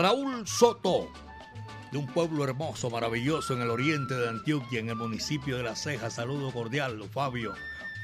Raúl 0.00 0.46
Soto, 0.46 1.08
de 1.92 1.98
un 1.98 2.06
pueblo 2.06 2.44
hermoso, 2.44 2.90
maravilloso 2.90 3.54
en 3.54 3.62
el 3.62 3.70
oriente 3.70 4.14
de 4.14 4.28
Antioquia, 4.28 4.80
en 4.80 4.88
el 4.88 4.96
municipio 4.96 5.56
de 5.56 5.62
La 5.62 5.76
Ceja. 5.76 6.10
Saludo 6.10 6.50
cordial, 6.50 7.02
Fabio. 7.12 7.54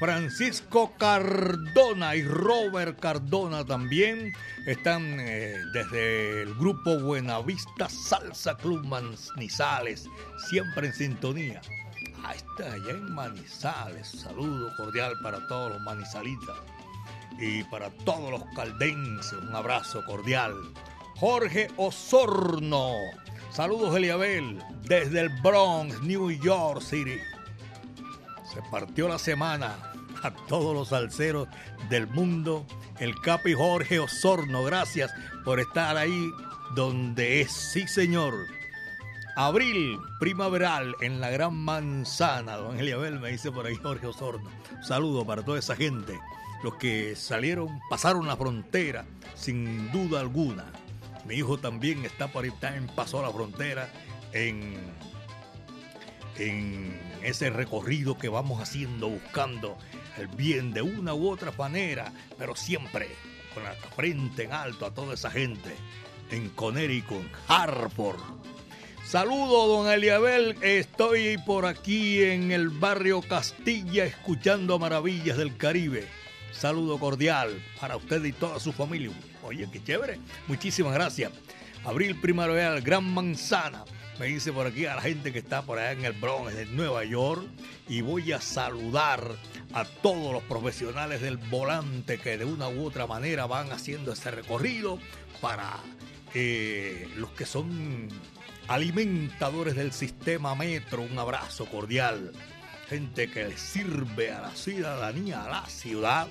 Francisco 0.01 0.93
Cardona 0.97 2.15
y 2.15 2.23
Robert 2.23 2.99
Cardona 2.99 3.63
también 3.63 4.33
están 4.65 5.19
eh, 5.19 5.55
desde 5.73 6.41
el 6.41 6.55
grupo 6.55 6.99
Buenavista 6.99 7.87
Salsa 7.87 8.57
Club 8.57 8.83
Manizales, 8.83 10.09
siempre 10.49 10.87
en 10.87 10.93
sintonía. 10.95 11.61
Ahí 12.23 12.35
está, 12.35 12.73
allá 12.73 12.89
en 12.89 13.13
Manizales. 13.13 14.07
Saludo 14.07 14.75
cordial 14.75 15.13
para 15.21 15.47
todos 15.47 15.73
los 15.73 15.81
manizalitas 15.81 16.57
y 17.37 17.63
para 17.65 17.91
todos 18.03 18.31
los 18.31 18.43
caldenses. 18.55 19.33
Un 19.33 19.55
abrazo 19.55 20.03
cordial. 20.07 20.55
Jorge 21.17 21.67
Osorno. 21.77 22.91
Saludos, 23.51 23.95
Eliabel, 23.95 24.63
desde 24.81 25.19
el 25.19 25.29
Bronx, 25.43 26.01
New 26.01 26.31
York 26.31 26.81
City. 26.81 27.19
Se 28.51 28.63
partió 28.63 29.07
la 29.07 29.19
semana 29.19 29.90
a 30.23 30.31
todos 30.31 30.75
los 30.75 30.89
salseros 30.89 31.47
del 31.89 32.07
mundo. 32.07 32.65
El 32.99 33.15
Capi 33.21 33.53
Jorge 33.53 33.99
Osorno, 33.99 34.63
gracias 34.63 35.11
por 35.43 35.59
estar 35.59 35.97
ahí 35.97 36.29
donde 36.75 37.41
es. 37.41 37.51
Sí, 37.51 37.87
señor. 37.87 38.33
Abril 39.35 39.97
primaveral 40.19 40.95
en 41.01 41.21
la 41.21 41.29
Gran 41.29 41.55
Manzana. 41.55 42.57
Don 42.57 42.79
Eliabel 42.79 43.19
me 43.19 43.29
dice 43.29 43.51
por 43.51 43.65
ahí 43.65 43.75
Jorge 43.75 44.07
Osorno. 44.07 44.49
saludo 44.81 45.25
para 45.25 45.43
toda 45.43 45.59
esa 45.59 45.75
gente. 45.75 46.19
Los 46.63 46.75
que 46.75 47.15
salieron, 47.15 47.79
pasaron 47.89 48.27
la 48.27 48.37
frontera, 48.37 49.05
sin 49.35 49.91
duda 49.91 50.19
alguna. 50.19 50.65
Mi 51.25 51.35
hijo 51.35 51.57
también 51.57 52.05
está 52.05 52.27
por 52.27 52.43
ahí, 52.43 52.51
también 52.59 52.87
pasó 52.95 53.21
la 53.21 53.31
frontera 53.31 53.89
en, 54.33 54.75
en 56.37 56.99
ese 57.23 57.49
recorrido 57.49 58.17
que 58.17 58.29
vamos 58.29 58.61
haciendo 58.61 59.09
buscando 59.09 59.77
el 60.21 60.27
bien 60.27 60.71
de 60.71 60.81
una 60.81 61.13
u 61.13 61.29
otra 61.29 61.51
manera, 61.57 62.11
pero 62.37 62.55
siempre 62.55 63.09
con 63.53 63.63
la 63.63 63.73
frente 63.73 64.43
en 64.43 64.53
alto 64.53 64.85
a 64.85 64.93
toda 64.93 65.13
esa 65.13 65.29
gente 65.29 65.75
en 66.29 66.49
Connecticut, 66.49 67.25
Hartford. 67.47 68.19
Saludo, 69.03 69.67
don 69.67 69.91
Eliabel. 69.91 70.55
Estoy 70.61 71.37
por 71.39 71.65
aquí 71.65 72.23
en 72.23 72.51
el 72.51 72.69
barrio 72.69 73.21
Castilla 73.21 74.05
escuchando 74.05 74.79
maravillas 74.79 75.37
del 75.37 75.57
Caribe. 75.57 76.07
Saludo 76.53 76.99
cordial 76.99 77.61
para 77.79 77.97
usted 77.97 78.23
y 78.23 78.31
toda 78.31 78.59
su 78.59 78.71
familia. 78.71 79.11
Oye, 79.43 79.67
qué 79.71 79.83
chévere. 79.83 80.19
Muchísimas 80.47 80.93
gracias. 80.93 81.31
Abril 81.83 82.19
Primaveral, 82.21 82.81
Gran 82.81 83.03
Manzana. 83.03 83.83
Me 84.21 84.27
dice 84.27 84.53
por 84.53 84.67
aquí 84.67 84.85
a 84.85 84.93
la 84.93 85.01
gente 85.01 85.33
que 85.33 85.39
está 85.39 85.63
por 85.63 85.79
allá 85.79 85.93
en 85.93 86.05
el 86.05 86.13
Bronx, 86.13 86.53
en 86.53 86.75
Nueva 86.75 87.03
York. 87.03 87.43
Y 87.89 88.01
voy 88.01 88.31
a 88.33 88.39
saludar 88.39 89.35
a 89.73 89.83
todos 89.83 90.31
los 90.31 90.43
profesionales 90.43 91.21
del 91.21 91.37
volante 91.37 92.19
que 92.19 92.37
de 92.37 92.45
una 92.45 92.69
u 92.69 92.85
otra 92.85 93.07
manera 93.07 93.47
van 93.47 93.71
haciendo 93.71 94.13
ese 94.13 94.29
recorrido 94.29 94.99
para 95.41 95.79
eh, 96.35 97.09
los 97.15 97.31
que 97.31 97.47
son 97.47 98.09
alimentadores 98.67 99.75
del 99.75 99.91
sistema 99.91 100.53
metro. 100.53 101.01
Un 101.01 101.17
abrazo 101.17 101.65
cordial. 101.65 102.31
Gente 102.91 103.31
que 103.31 103.45
le 103.45 103.57
sirve 103.57 104.33
a 104.33 104.41
la 104.41 104.51
ciudadanía, 104.53 105.45
a 105.45 105.49
la 105.49 105.65
ciudad 105.65 106.27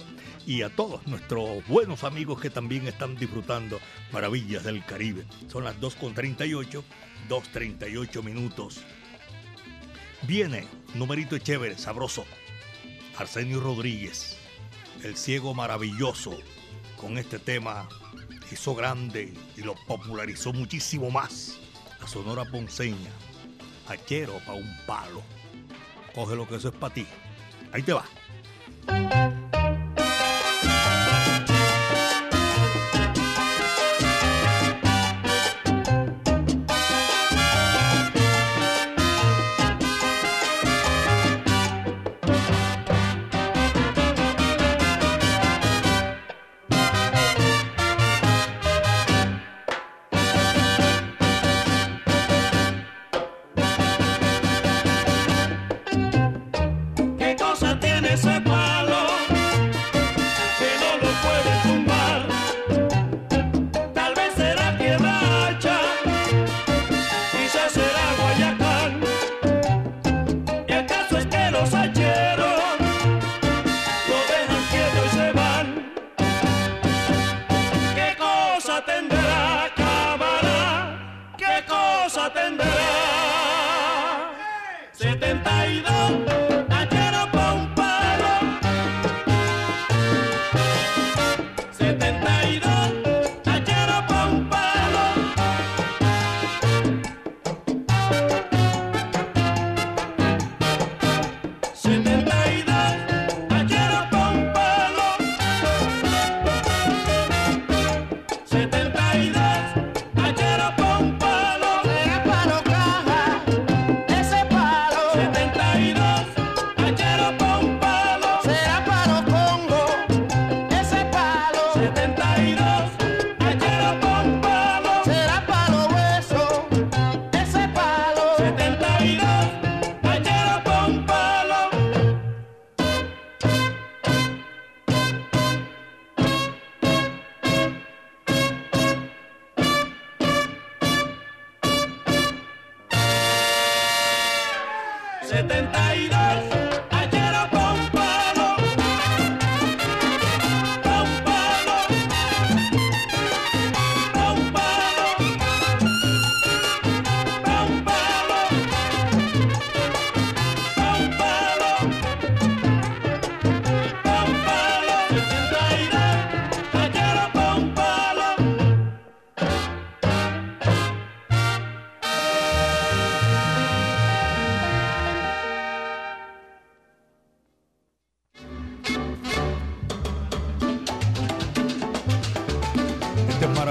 y 0.46 0.60
a 0.60 0.68
todos 0.68 1.06
nuestros 1.06 1.66
buenos 1.66 2.04
amigos 2.04 2.38
que 2.38 2.50
también 2.50 2.86
están 2.86 3.16
disfrutando 3.16 3.80
maravillas 4.12 4.64
del 4.64 4.84
Caribe. 4.84 5.24
Son 5.48 5.64
las 5.64 5.80
2.38, 5.80 6.82
2.38 7.30 8.22
minutos. 8.22 8.82
Viene, 10.28 10.66
numerito 10.92 11.38
chévere, 11.38 11.78
sabroso. 11.78 12.26
Arsenio 13.16 13.60
Rodríguez, 13.60 14.36
el 15.02 15.16
ciego 15.16 15.54
maravilloso, 15.54 16.36
con 16.98 17.16
este 17.16 17.38
tema 17.38 17.88
hizo 18.52 18.74
grande 18.74 19.32
y 19.56 19.62
lo 19.62 19.76
popularizó 19.86 20.52
muchísimo 20.52 21.10
más. 21.10 21.58
La 22.02 22.06
Sonora 22.06 22.44
Ponceña, 22.44 23.12
Hachero 23.88 24.38
pa' 24.44 24.52
un 24.52 24.76
palo. 24.86 25.39
Coge 26.14 26.36
lo 26.36 26.46
que 26.46 26.56
eso 26.56 26.68
es 26.68 26.74
para 26.74 26.94
ti. 26.94 27.06
Ahí 27.72 27.82
te 27.82 27.92
va. 27.92 28.04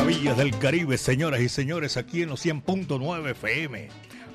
Maravillas 0.10 0.38
del 0.38 0.58
Caribe, 0.58 0.98
señoras 0.98 1.40
y 1.40 1.50
señores, 1.50 1.96
aquí 1.96 2.24
en 2.24 2.30
los 2.30 2.44
100.9 2.44 3.30
FM. 3.32 3.90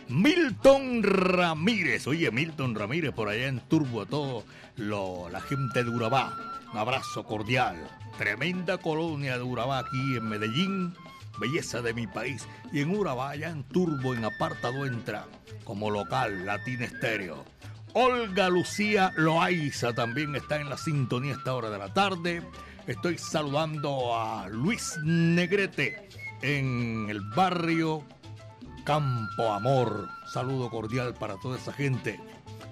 Milton 0.08 1.02
Ramírez, 1.02 2.06
oye, 2.06 2.30
Milton 2.30 2.76
Ramírez 2.76 3.12
por 3.12 3.28
allá 3.28 3.48
en 3.48 3.58
Turbo, 3.58 4.02
a 4.02 4.06
todo 4.06 4.44
lo- 4.76 5.28
la 5.30 5.40
gente 5.40 5.82
de 5.82 5.90
Urabá. 5.90 6.36
Un 6.72 6.78
abrazo 6.78 7.24
cordial. 7.24 7.76
Tremenda 8.18 8.78
colonia 8.78 9.36
de 9.36 9.42
Urabá 9.42 9.80
aquí 9.80 10.16
en 10.16 10.28
Medellín, 10.28 10.94
belleza 11.40 11.82
de 11.82 11.92
mi 11.92 12.06
país. 12.06 12.46
Y 12.72 12.80
en 12.80 12.94
Urabá, 12.96 13.30
allá 13.30 13.48
en 13.50 13.64
Turbo, 13.64 14.14
en 14.14 14.24
apartado 14.24 14.86
entra, 14.86 15.26
como 15.64 15.90
local, 15.90 16.46
Latina 16.46 16.84
Estéreo. 16.84 17.44
Olga 17.94 18.48
Lucía 18.48 19.12
Loaiza 19.16 19.92
también 19.92 20.36
está 20.36 20.60
en 20.60 20.68
la 20.68 20.76
sintonía 20.78 21.32
esta 21.32 21.52
hora 21.54 21.70
de 21.70 21.78
la 21.78 21.92
tarde. 21.92 22.42
Estoy 22.86 23.16
saludando 23.16 24.14
a 24.14 24.46
Luis 24.50 24.98
Negrete 25.02 26.06
en 26.42 27.06
el 27.08 27.22
barrio 27.34 28.04
Campo 28.84 29.50
Amor. 29.50 30.06
Saludo 30.30 30.68
cordial 30.68 31.14
para 31.14 31.36
toda 31.40 31.56
esa 31.56 31.72
gente. 31.72 32.20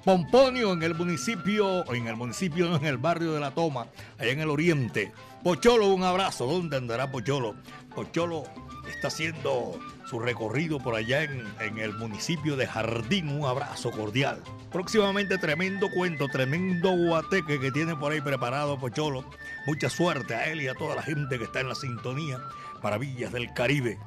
Pomponio 0.04 0.74
en 0.74 0.82
el 0.82 0.94
municipio, 0.94 1.90
en 1.94 2.08
el 2.08 2.16
municipio, 2.16 2.76
en 2.76 2.84
el 2.84 2.98
barrio 2.98 3.32
de 3.32 3.40
La 3.40 3.52
Toma, 3.52 3.86
allá 4.18 4.32
en 4.32 4.40
el 4.40 4.50
oriente. 4.50 5.12
Pocholo, 5.42 5.88
un 5.88 6.02
abrazo. 6.02 6.44
¿Dónde 6.44 6.76
andará 6.76 7.10
Pocholo? 7.10 7.54
Pocholo 7.94 8.44
está 8.86 9.08
haciendo 9.08 9.78
su 10.12 10.18
recorrido 10.18 10.78
por 10.78 10.94
allá 10.94 11.22
en, 11.22 11.78
el 11.78 11.94
municipio 11.94 12.54
de 12.54 12.66
Jardín. 12.66 13.30
Un 13.30 13.46
abrazo 13.46 13.90
cordial. 13.90 14.42
Próximamente 14.70 15.38
tremendo 15.38 15.88
cuento, 15.90 16.28
tremendo 16.28 16.90
guateque 16.90 17.58
que 17.58 17.72
tiene 17.72 17.96
por 17.96 18.12
ahí 18.12 18.20
preparado 18.20 18.78
Pocholo. 18.78 19.24
Mucha 19.66 19.88
suerte 19.88 20.34
a 20.34 20.48
él 20.48 20.60
y 20.60 20.68
a 20.68 20.74
toda 20.74 20.96
la 20.96 21.02
gente 21.02 21.38
que 21.38 21.44
está 21.44 21.60
en 21.60 21.70
la 21.70 21.74
sintonía. 21.74 22.42
Maravillas 22.82 23.32
del 23.32 23.54
Caribe. 23.54 23.98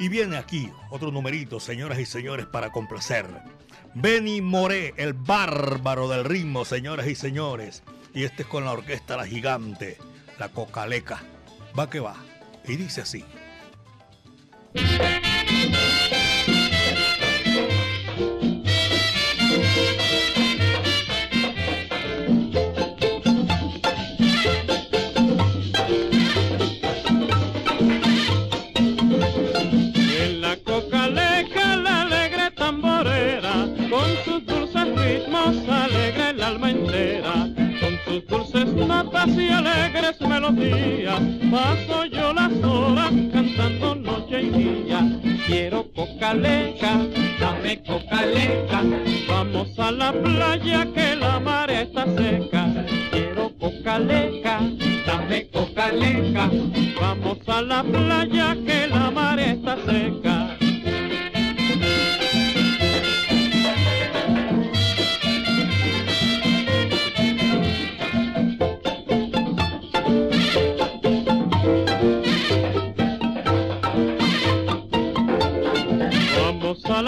Y 0.00 0.08
viene 0.08 0.36
aquí 0.36 0.68
otro 0.90 1.12
numerito, 1.12 1.60
señoras 1.60 2.00
y 2.00 2.04
señores, 2.04 2.46
para 2.46 2.72
complacer. 2.72 3.26
Benny 3.94 4.40
Moré, 4.40 4.94
el 4.96 5.12
bárbaro 5.12 6.08
del 6.08 6.24
ritmo, 6.24 6.64
señoras 6.64 7.06
y 7.06 7.14
señores. 7.14 7.84
Y 8.14 8.24
este 8.24 8.42
es 8.42 8.48
con 8.48 8.64
la 8.64 8.72
orquesta 8.72 9.16
La 9.16 9.26
Gigante. 9.26 9.96
la 10.40 10.48
cocaleca. 10.48 11.22
Va 11.78 11.88
que 11.88 12.00
va. 12.00 12.16
Y 12.66 12.74
dice 12.74 13.02
así. 13.02 13.24
Y 39.36 39.48
alegres 39.48 40.20
melodías, 40.20 41.20
paso 41.50 42.04
yo 42.06 42.32
horas 42.64 43.12
cantando 43.31 43.31
Quiero 45.46 45.90
cocaleca, 45.92 47.06
dame 47.40 47.82
cocaleca, 47.82 48.82
vamos 49.28 49.78
a 49.78 49.90
la 49.90 50.12
playa 50.12 50.86
que 50.94 51.16
la 51.16 51.40
marea 51.40 51.82
está 51.82 52.04
seca. 52.04 52.86
Quiero 53.10 53.50
cocaleca, 53.58 54.60
dame 55.06 55.48
cocaleca, 55.48 56.50
vamos 57.00 57.38
a 57.48 57.62
la 57.62 57.82
playa 57.82 58.56
que 58.66 58.86
la 58.88 59.10
marea 59.10 59.52
está 59.52 59.76
seca. 59.76 60.61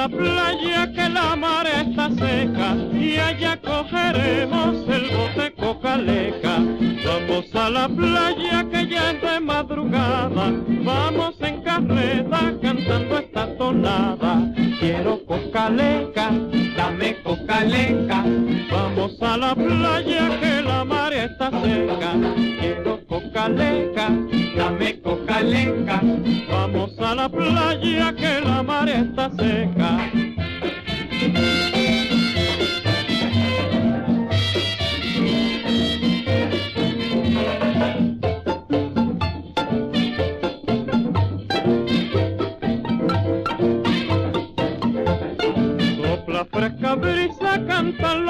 La 0.05 0.09
playa 0.11 0.93
que 0.93 1.09
la 1.09 1.35
marea 1.35 1.81
está 1.81 2.11
seca 2.11 2.77
y 2.93 3.17
allá 3.17 3.59
cogeremos 3.63 4.87
el 4.87 5.09
bote 5.17 5.54
cocaleca. 5.65 6.59
Vamos 7.07 7.55
a 7.55 7.71
la 7.71 7.89
playa 7.89 8.67
que 8.71 8.87
ya 8.87 9.13
es 9.13 9.23
de 9.23 9.41
madrugada, 9.41 10.53
vamos 10.85 11.35
en 11.41 11.63
carreta 11.63 12.53
cantando 12.61 13.19
esta 13.19 13.57
tonada. 13.57 14.53
Quiero 14.79 15.25
cocaleca, 15.25 16.31
dame 16.77 17.17
cocaleca. 17.23 18.25
Vamos 18.71 19.23
a 19.23 19.37
la 19.39 19.55
playa 19.55 20.41
que 20.41 20.63
la 20.63 20.85
marea 20.85 21.25
está 21.25 21.51
seca. 21.51 22.11
Quiero 22.61 23.01
cocaleca, 23.07 24.07
dame 24.57 25.01
cocaleca. 25.01 26.01
Vamos 26.51 26.99
a 26.99 27.15
la 27.15 27.29
playa 27.29 28.15
que 28.15 28.41
la 28.41 28.63
marea 28.63 29.01
está 29.01 29.31
seca. 29.31 29.91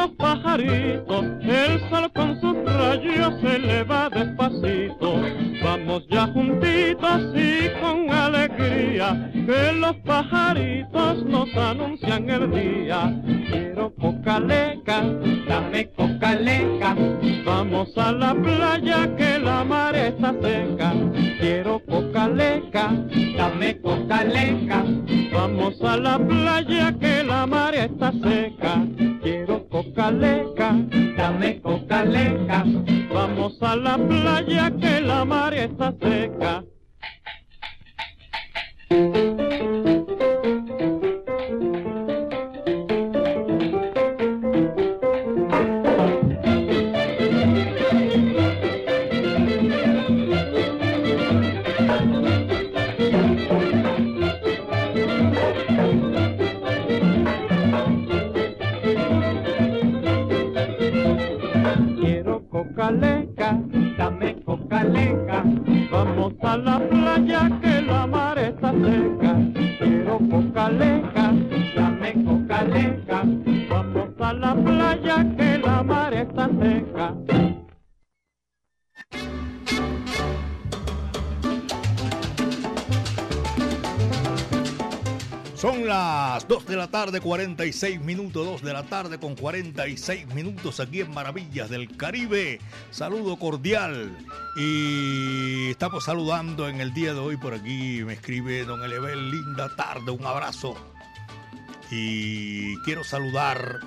Los 0.05 0.17
pajaritos, 0.17 1.25
el 1.41 1.81
sol 1.89 2.13
con 2.15 2.41
sus 2.41 2.57
rayos 2.65 3.41
se 3.41 3.57
eleva 3.57 4.11
despacito. 4.11 5.23
Vamos 5.63 6.07
ya 6.11 6.27
juntitos 6.27 7.23
y 7.35 7.71
con 7.81 8.11
alegría, 8.11 9.31
que 9.33 9.73
los 9.73 9.97
pajaritos 10.05 11.25
nos 11.25 11.57
anuncian 11.57 12.29
el 12.29 12.51
día. 12.51 13.19
Quiero 13.51 13.95
cocaleca, 13.95 15.03
dame 15.49 15.89
cocaleca, 15.97 16.97
vamos 17.47 17.97
a 17.97 18.13
la 18.13 18.35
playa 18.35 19.17
que 19.17 19.39
la 19.39 19.65
mar 19.65 19.97
está 19.97 20.35
seca. 20.43 20.93
Quiero 21.41 21.81
cocaleca, 21.87 22.93
dame 23.39 23.81
cocaleca, 23.81 24.85
vamos 25.33 25.81
a 25.83 25.97
la 25.97 26.19
playa 26.19 26.93
que 27.01 27.25
la 27.25 27.47
mar 27.47 27.75
está 27.75 28.13
seca. 28.13 28.87
Vamos 33.13 33.61
a 33.63 33.77
la 33.77 33.97
playa 33.97 34.71
que 34.81 35.01
la 35.01 35.25
mar 35.25 35.55
está 35.55 35.93
seca. 36.01 36.65
Tarde, 87.15 87.21
46 87.21 88.01
minutos, 88.01 88.45
2 88.45 88.63
de 88.63 88.73
la 88.73 88.83
tarde 88.85 89.21
con 89.21 89.37
46 89.37 90.27
minutos 90.35 90.81
aquí 90.81 91.01
en 91.01 91.13
Maravillas 91.13 91.71
del 91.71 91.97
Caribe. 91.97 92.59
Saludo 92.91 93.37
cordial. 93.37 94.17
Y 94.57 95.71
estamos 95.71 96.05
saludando 96.05 96.69
en 96.69 96.81
el 96.81 96.93
día 96.93 97.13
de 97.15 97.21
hoy 97.21 97.37
por 97.37 97.55
aquí. 97.55 98.03
Me 98.05 98.15
escribe 98.15 98.65
don 98.65 98.83
Elebel, 98.83 99.31
linda 99.31 99.69
tarde, 99.77 100.11
un 100.11 100.27
abrazo. 100.27 100.75
Y 101.93 102.77
quiero 102.83 103.05
saludar 103.05 103.79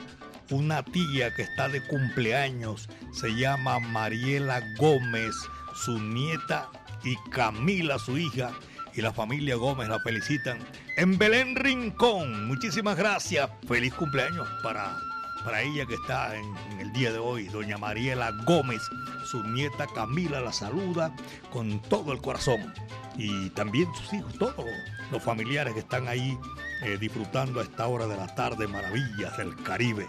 una 0.50 0.84
tía 0.84 1.34
que 1.36 1.42
está 1.42 1.68
de 1.68 1.86
cumpleaños. 1.86 2.88
Se 3.12 3.36
llama 3.36 3.80
Mariela 3.80 4.62
Gómez, 4.78 5.36
su 5.76 6.00
nieta 6.00 6.70
y 7.04 7.18
Camila, 7.30 8.00
su 8.00 8.18
hija 8.18 8.52
y 8.98 9.02
la 9.02 9.14
familia 9.14 9.56
Gómez 9.56 9.88
la 9.88 10.00
felicitan 10.00 10.58
en 10.96 11.20
Belén 11.20 11.56
Rincón. 11.56 12.48
Muchísimas 12.48 12.98
gracias. 12.98 13.48
Feliz 13.68 13.94
cumpleaños 13.94 14.48
para, 14.64 14.98
para 15.46 15.62
ella 15.62 15.86
que 15.86 15.94
está 15.94 16.36
en, 16.36 16.80
el 16.80 16.92
día 16.94 17.12
de 17.12 17.20
hoy, 17.20 17.48
doña 17.48 17.78
Mariela 17.78 18.32
Gómez. 18.46 18.82
Su 19.24 19.44
nieta 19.44 19.86
Camila 19.94 20.42
la 20.42 20.52
saluda 20.52 21.16
con 21.52 21.80
todo 21.84 22.12
el 22.12 22.22
corazón. 22.22 22.74
Y 23.18 23.52
también 23.52 23.88
sus 23.94 24.14
hijos, 24.14 24.34
todos 24.40 24.66
los 25.12 25.22
familiares 25.22 25.76
que 25.76 25.82
están 25.82 26.08
ahí 26.08 26.36
eh, 26.82 26.98
disfrutando 27.00 27.60
a 27.60 27.64
esta 27.64 27.86
hora 27.86 28.08
de 28.08 28.18
la 28.18 28.34
tarde 28.34 28.68
maravillas 28.68 29.38
del 29.38 29.56
Caribe. 29.58 30.08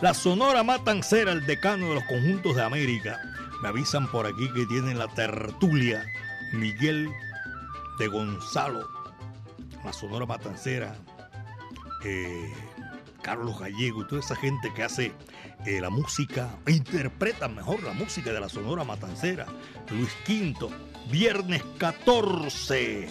La 0.00 0.12
Sonora 0.12 0.64
Matancera, 0.64 1.30
el 1.30 1.46
decano 1.46 1.90
de 1.90 1.94
los 1.94 2.04
conjuntos 2.04 2.56
de 2.56 2.62
América, 2.64 3.20
me 3.62 3.68
avisan 3.68 4.10
por 4.10 4.26
aquí 4.26 4.52
que 4.52 4.66
tienen 4.66 4.98
la 4.98 5.06
tertulia 5.06 6.04
Miguel 6.52 7.08
de 7.98 8.08
Gonzalo, 8.08 8.88
la 9.84 9.92
Sonora 9.92 10.26
Matancera, 10.26 10.96
eh, 12.04 12.52
Carlos 13.22 13.58
Gallego 13.58 14.02
y 14.02 14.06
toda 14.06 14.20
esa 14.20 14.36
gente 14.36 14.72
que 14.74 14.82
hace 14.82 15.12
eh, 15.64 15.80
la 15.80 15.90
música, 15.90 16.50
interpreta 16.66 17.48
mejor 17.48 17.82
la 17.82 17.92
música 17.92 18.32
de 18.32 18.40
la 18.40 18.48
Sonora 18.48 18.84
Matancera, 18.84 19.46
Luis 19.90 20.12
Quinto, 20.26 20.70
viernes 21.10 21.62
14, 21.78 23.08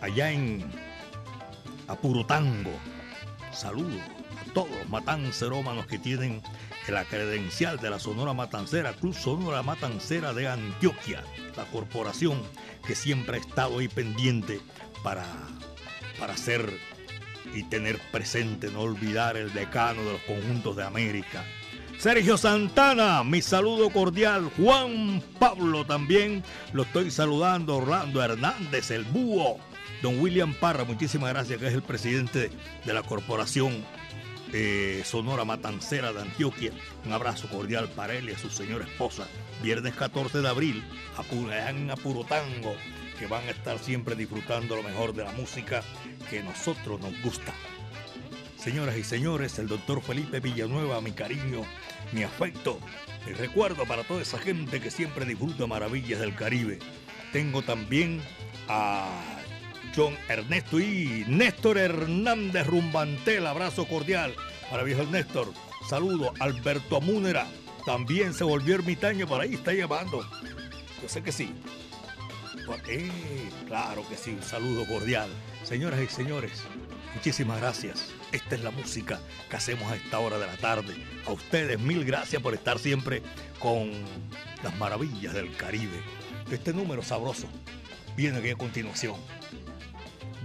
allá 0.00 0.30
en 0.30 0.64
Apurotango. 1.88 2.72
Saludos 3.52 4.00
a 4.40 4.52
todos 4.52 4.70
los 4.70 4.88
matancerómanos 4.88 5.86
que 5.86 5.98
tienen 5.98 6.42
la 6.92 7.04
credencial 7.04 7.78
de 7.78 7.90
la 7.90 7.98
Sonora 7.98 8.32
Matancera, 8.32 8.92
Cruz 8.92 9.16
Sonora 9.16 9.62
Matancera 9.62 10.32
de 10.32 10.48
Antioquia, 10.48 11.22
la 11.56 11.64
corporación 11.64 12.42
que 12.86 12.94
siempre 12.94 13.36
ha 13.36 13.40
estado 13.40 13.78
ahí 13.78 13.88
pendiente 13.88 14.60
para, 15.02 15.24
para 16.18 16.34
hacer 16.34 16.78
y 17.54 17.62
tener 17.64 17.98
presente, 18.10 18.70
no 18.70 18.80
olvidar 18.80 19.36
el 19.36 19.52
decano 19.52 20.02
de 20.02 20.12
los 20.12 20.22
conjuntos 20.22 20.76
de 20.76 20.84
América, 20.84 21.44
Sergio 21.98 22.36
Santana, 22.36 23.24
mi 23.24 23.40
saludo 23.40 23.88
cordial. 23.88 24.50
Juan 24.58 25.22
Pablo 25.38 25.86
también 25.86 26.42
lo 26.72 26.82
estoy 26.82 27.10
saludando. 27.10 27.76
Orlando 27.76 28.22
Hernández, 28.22 28.90
el 28.90 29.04
búho. 29.04 29.58
Don 30.02 30.20
William 30.20 30.52
Parra, 30.52 30.84
muchísimas 30.84 31.30
gracias, 31.32 31.58
que 31.58 31.66
es 31.66 31.72
el 31.72 31.82
presidente 31.82 32.50
de 32.84 32.92
la 32.92 33.02
corporación 33.02 33.82
eh, 34.56 35.02
Sonora 35.04 35.44
Matancera 35.44 36.12
de 36.12 36.22
Antioquia. 36.22 36.70
Un 37.04 37.12
abrazo 37.12 37.48
cordial 37.48 37.88
para 37.88 38.14
él 38.14 38.30
y 38.30 38.34
a 38.34 38.38
su 38.38 38.48
señora 38.50 38.84
esposa. 38.84 39.26
Viernes 39.62 39.94
14 39.94 40.40
de 40.40 40.48
abril, 40.48 40.84
en 41.68 41.90
Apurotango, 41.90 42.76
que 43.18 43.26
van 43.26 43.42
a 43.48 43.50
estar 43.50 43.80
siempre 43.80 44.14
disfrutando 44.14 44.76
lo 44.76 44.84
mejor 44.84 45.12
de 45.12 45.24
la 45.24 45.32
música 45.32 45.82
que 46.30 46.38
a 46.38 46.44
nosotros 46.44 47.00
nos 47.00 47.20
gusta. 47.20 47.52
Señoras 48.56 48.96
y 48.96 49.02
señores, 49.02 49.58
el 49.58 49.66
doctor 49.66 50.00
Felipe 50.00 50.38
Villanueva, 50.38 51.00
mi 51.00 51.10
cariño, 51.10 51.62
mi 52.12 52.22
afecto, 52.22 52.78
mi 53.26 53.32
recuerdo 53.32 53.84
para 53.86 54.04
toda 54.04 54.22
esa 54.22 54.38
gente 54.38 54.80
que 54.80 54.92
siempre 54.92 55.26
disfruta 55.26 55.66
maravillas 55.66 56.20
del 56.20 56.36
Caribe. 56.36 56.78
Tengo 57.32 57.62
también 57.62 58.22
a 58.68 59.33
John 59.96 60.16
Ernesto 60.28 60.80
y 60.80 61.24
Néstor 61.28 61.78
Hernández 61.78 62.66
Rumbantel, 62.66 63.46
abrazo 63.46 63.86
cordial 63.86 64.34
para 64.70 64.82
viejo 64.82 65.04
Néstor. 65.04 65.52
Saludo, 65.88 66.32
Alberto 66.40 67.00
Múnera, 67.00 67.46
también 67.86 68.34
se 68.34 68.44
volvió 68.44 68.74
ermitaño, 68.74 69.26
por 69.26 69.40
ahí 69.40 69.54
está 69.54 69.72
llamando. 69.72 70.26
Yo 71.02 71.08
sé 71.08 71.22
que 71.22 71.32
sí. 71.32 71.54
Eh, 72.88 73.10
claro 73.66 74.06
que 74.08 74.16
sí, 74.16 74.30
un 74.30 74.42
saludo 74.42 74.86
cordial. 74.86 75.28
Señoras 75.62 76.00
y 76.00 76.06
señores, 76.08 76.62
muchísimas 77.14 77.60
gracias. 77.60 78.10
Esta 78.32 78.54
es 78.56 78.62
la 78.62 78.70
música 78.70 79.20
que 79.48 79.56
hacemos 79.56 79.92
a 79.92 79.96
esta 79.96 80.18
hora 80.18 80.38
de 80.38 80.46
la 80.46 80.56
tarde. 80.56 80.94
A 81.26 81.32
ustedes 81.32 81.78
mil 81.78 82.04
gracias 82.04 82.42
por 82.42 82.54
estar 82.54 82.78
siempre 82.78 83.22
con 83.60 83.92
las 84.62 84.76
maravillas 84.78 85.34
del 85.34 85.54
Caribe. 85.56 86.00
Este 86.50 86.72
número 86.72 87.02
sabroso 87.02 87.46
viene 88.16 88.38
aquí 88.38 88.50
a 88.50 88.56
continuación. 88.56 89.16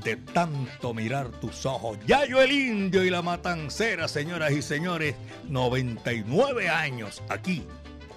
De 0.03 0.15
tanto 0.15 0.93
mirar 0.93 1.29
tus 1.29 1.65
ojos. 1.65 1.97
Yayo 2.05 2.41
el 2.41 2.51
Indio 2.51 3.03
y 3.03 3.09
la 3.09 3.21
Matancera, 3.21 4.07
señoras 4.07 4.51
y 4.51 4.61
señores. 4.61 5.15
99 5.47 6.69
años 6.69 7.21
aquí 7.29 7.63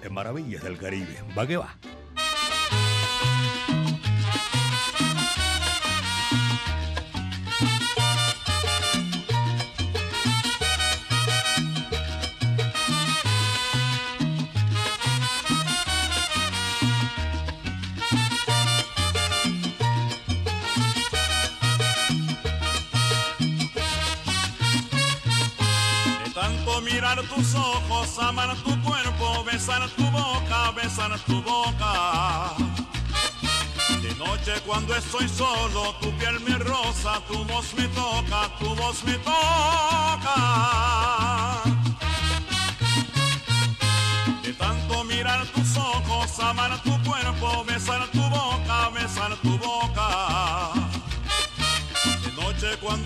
en 0.03 0.13
Maravillas 0.13 0.63
del 0.63 0.77
Caribe. 0.77 1.23
Va 1.37 1.47
que 1.47 1.57
va. 1.57 1.77
Ojos, 28.13 28.23
amar 28.23 28.55
tu 28.63 28.81
cuerpo, 28.81 29.43
besar 29.43 29.87
tu 29.89 30.03
boca, 30.11 30.71
besar 30.71 31.19
tu 31.25 31.41
boca. 31.41 32.55
De 34.01 34.13
noche 34.15 34.53
cuando 34.65 34.95
estoy 34.95 35.27
solo, 35.29 35.95
tu 36.01 36.11
piel 36.17 36.39
me 36.41 36.57
rosa, 36.57 37.21
tu 37.27 37.43
voz 37.45 37.73
me 37.75 37.87
toca, 37.89 38.49
tu 38.59 38.75
voz 38.75 39.03
me 39.03 39.13
toca. 39.19 40.35
De 44.41 44.53
tanto 44.53 45.03
mirar 45.05 45.45
tus 45.47 45.77
ojos, 45.77 46.39
amar 46.39 46.81
tu 46.83 46.91
cuerpo, 47.03 47.63
besar 47.65 48.07
tu 48.11 48.21
boca, 48.21 48.89
besar 48.93 49.35
tu 49.41 49.52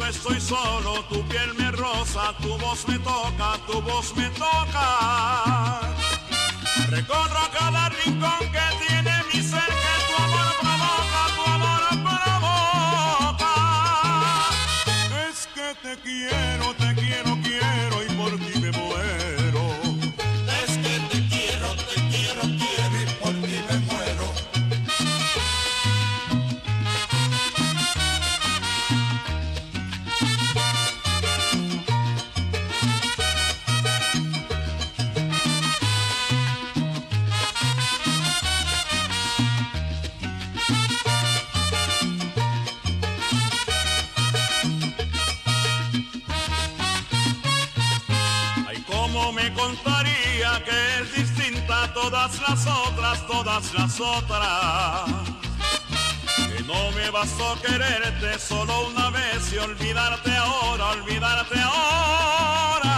estoy 0.09 0.39
solo, 0.39 1.03
tu 1.09 1.21
piel 1.27 1.53
me 1.55 1.71
rosa, 1.71 2.33
tu 2.41 2.57
voz 2.57 2.87
me 2.87 2.97
toca, 2.99 3.57
tu 3.67 3.81
voz 3.81 4.15
me 4.15 4.29
toca. 4.29 5.81
Recorro 6.89 7.49
cada 7.57 7.89
rincón 7.89 8.39
que 8.53 8.85
tiene 8.87 9.13
mi 9.33 9.41
ser, 9.41 9.71
que 9.83 9.95
tu 10.07 10.13
amor 10.23 10.49
provoca, 10.61 11.21
tu 11.35 11.43
amor 11.55 11.83
provoca. 12.07 13.53
Es 15.29 15.47
que 15.53 15.75
te 15.83 15.93
quiero, 16.01 16.73
te 16.75 16.86
todas 52.01 52.39
las 52.41 52.67
otras, 52.67 53.27
todas 53.27 53.73
las 53.73 53.99
otras. 53.99 55.09
Que 56.49 56.63
no 56.63 56.91
me 56.91 57.09
bastó 57.09 57.59
quererte 57.61 58.39
solo 58.39 58.87
una 58.89 59.09
vez 59.09 59.51
y 59.53 59.57
olvidarte 59.57 60.35
ahora, 60.35 60.85
olvidarte 60.97 61.59
ahora. 61.59 62.93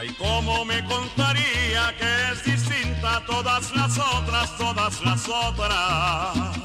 Ay, 0.00 0.14
cómo 0.18 0.64
me 0.64 0.84
contaría 0.84 1.94
que 1.98 2.32
es 2.32 2.44
distinta 2.44 3.24
todas 3.26 3.74
las 3.74 3.98
otras, 3.98 4.56
todas 4.56 5.00
las 5.02 5.28
otras 5.28 6.60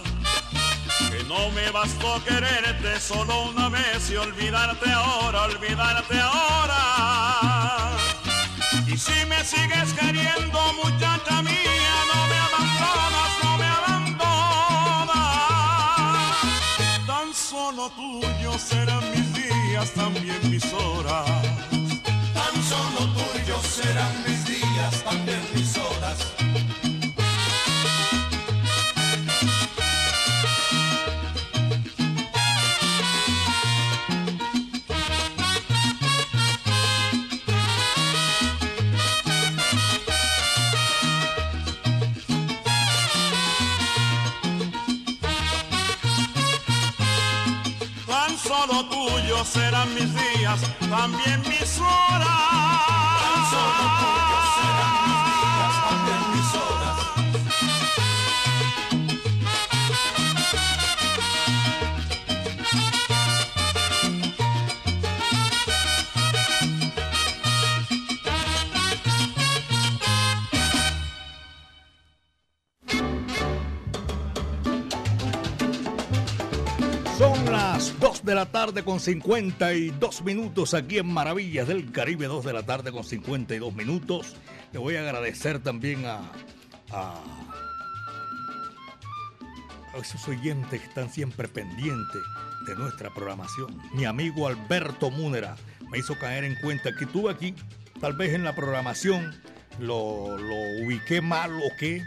no 1.28 1.50
me 1.52 1.70
bastó 1.72 2.24
quererte 2.24 3.00
solo 3.00 3.50
una 3.50 3.70
vez 3.70 4.10
y 4.12 4.16
olvidarte 4.16 4.90
ahora, 4.92 5.44
olvidarte 5.44 6.20
ahora. 6.20 6.86
Y 8.88 8.98
si 8.98 9.26
me 9.26 9.44
sigues 9.44 9.94
queriendo, 9.94 10.60
muchacha 10.84 11.42
mía, 11.42 11.96
no 12.12 12.28
me 12.32 12.38
abandonas, 12.48 13.32
no 13.44 13.58
me 13.58 13.66
abandonas. 13.66 15.16
Tan 17.08 17.34
solo 17.34 17.90
tuyo 17.92 18.58
serán 18.60 19.04
mis 19.12 19.34
días, 19.34 19.92
también 19.94 20.40
mis 20.50 20.66
horas. 20.74 21.26
Tan 22.34 22.56
solo 22.64 23.14
tuyos 23.14 23.66
serán 23.66 24.24
mis 24.28 24.46
días, 24.46 25.04
también 25.04 25.42
mis 25.54 25.78
horas. 25.78 26.45
También 50.90 51.42
mis 51.42 51.80
horas. 51.80 53.05
De 78.26 78.34
la 78.36 78.48
tarde 78.48 78.84
con 78.84 79.00
52 79.00 80.24
minutos 80.24 80.74
aquí 80.74 80.98
en 80.98 81.06
Maravillas 81.06 81.68
del 81.68 81.92
Caribe, 81.92 82.26
2 82.26 82.44
de 82.44 82.54
la 82.54 82.64
tarde 82.64 82.92
con 82.92 83.04
52 83.04 83.76
minutos. 83.76 84.36
Le 84.74 84.80
voy 84.80 84.96
a 84.96 85.02
agradecer 85.02 85.60
también 85.60 86.06
a, 86.06 86.32
a, 86.92 87.22
a 89.94 89.98
esos 90.02 90.28
oyentes 90.28 90.82
que 90.82 90.88
están 90.88 91.12
siempre 91.12 91.48
pendientes 91.48 92.22
de 92.66 92.76
nuestra 92.76 93.14
programación. 93.14 93.80
Mi 93.94 94.06
amigo 94.06 94.48
Alberto 94.48 95.12
Múnera, 95.12 95.56
me 95.92 96.00
hizo 96.00 96.18
caer 96.18 96.46
en 96.46 96.56
cuenta 96.56 96.96
que 96.96 97.06
tuve 97.06 97.32
aquí, 97.32 97.54
tal 98.02 98.14
vez 98.14 98.34
en 98.34 98.44
la 98.44 98.56
programación, 98.56 99.36
lo, 99.78 100.36
lo 100.36 100.84
ubiqué 100.84 101.22
mal 101.22 101.54
o 101.54 101.70
qué, 101.78 102.02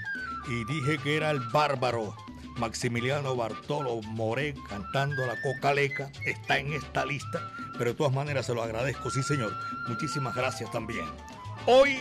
y 0.48 0.64
dije 0.64 0.98
que 0.98 1.16
era 1.16 1.30
el 1.30 1.40
bárbaro 1.52 2.16
Maximiliano 2.58 3.36
Bartolo 3.36 4.00
Moré 4.02 4.54
cantando 4.68 5.26
la 5.26 5.40
Cocaleca. 5.40 6.10
Está 6.24 6.58
en 6.58 6.72
esta 6.72 7.06
lista, 7.06 7.40
pero 7.78 7.90
de 7.90 7.96
todas 7.96 8.12
maneras 8.12 8.46
se 8.46 8.54
lo 8.54 8.62
agradezco, 8.62 9.10
sí 9.10 9.22
señor. 9.22 9.52
Muchísimas 9.88 10.34
gracias 10.34 10.70
también. 10.70 11.06
Hoy, 11.66 11.98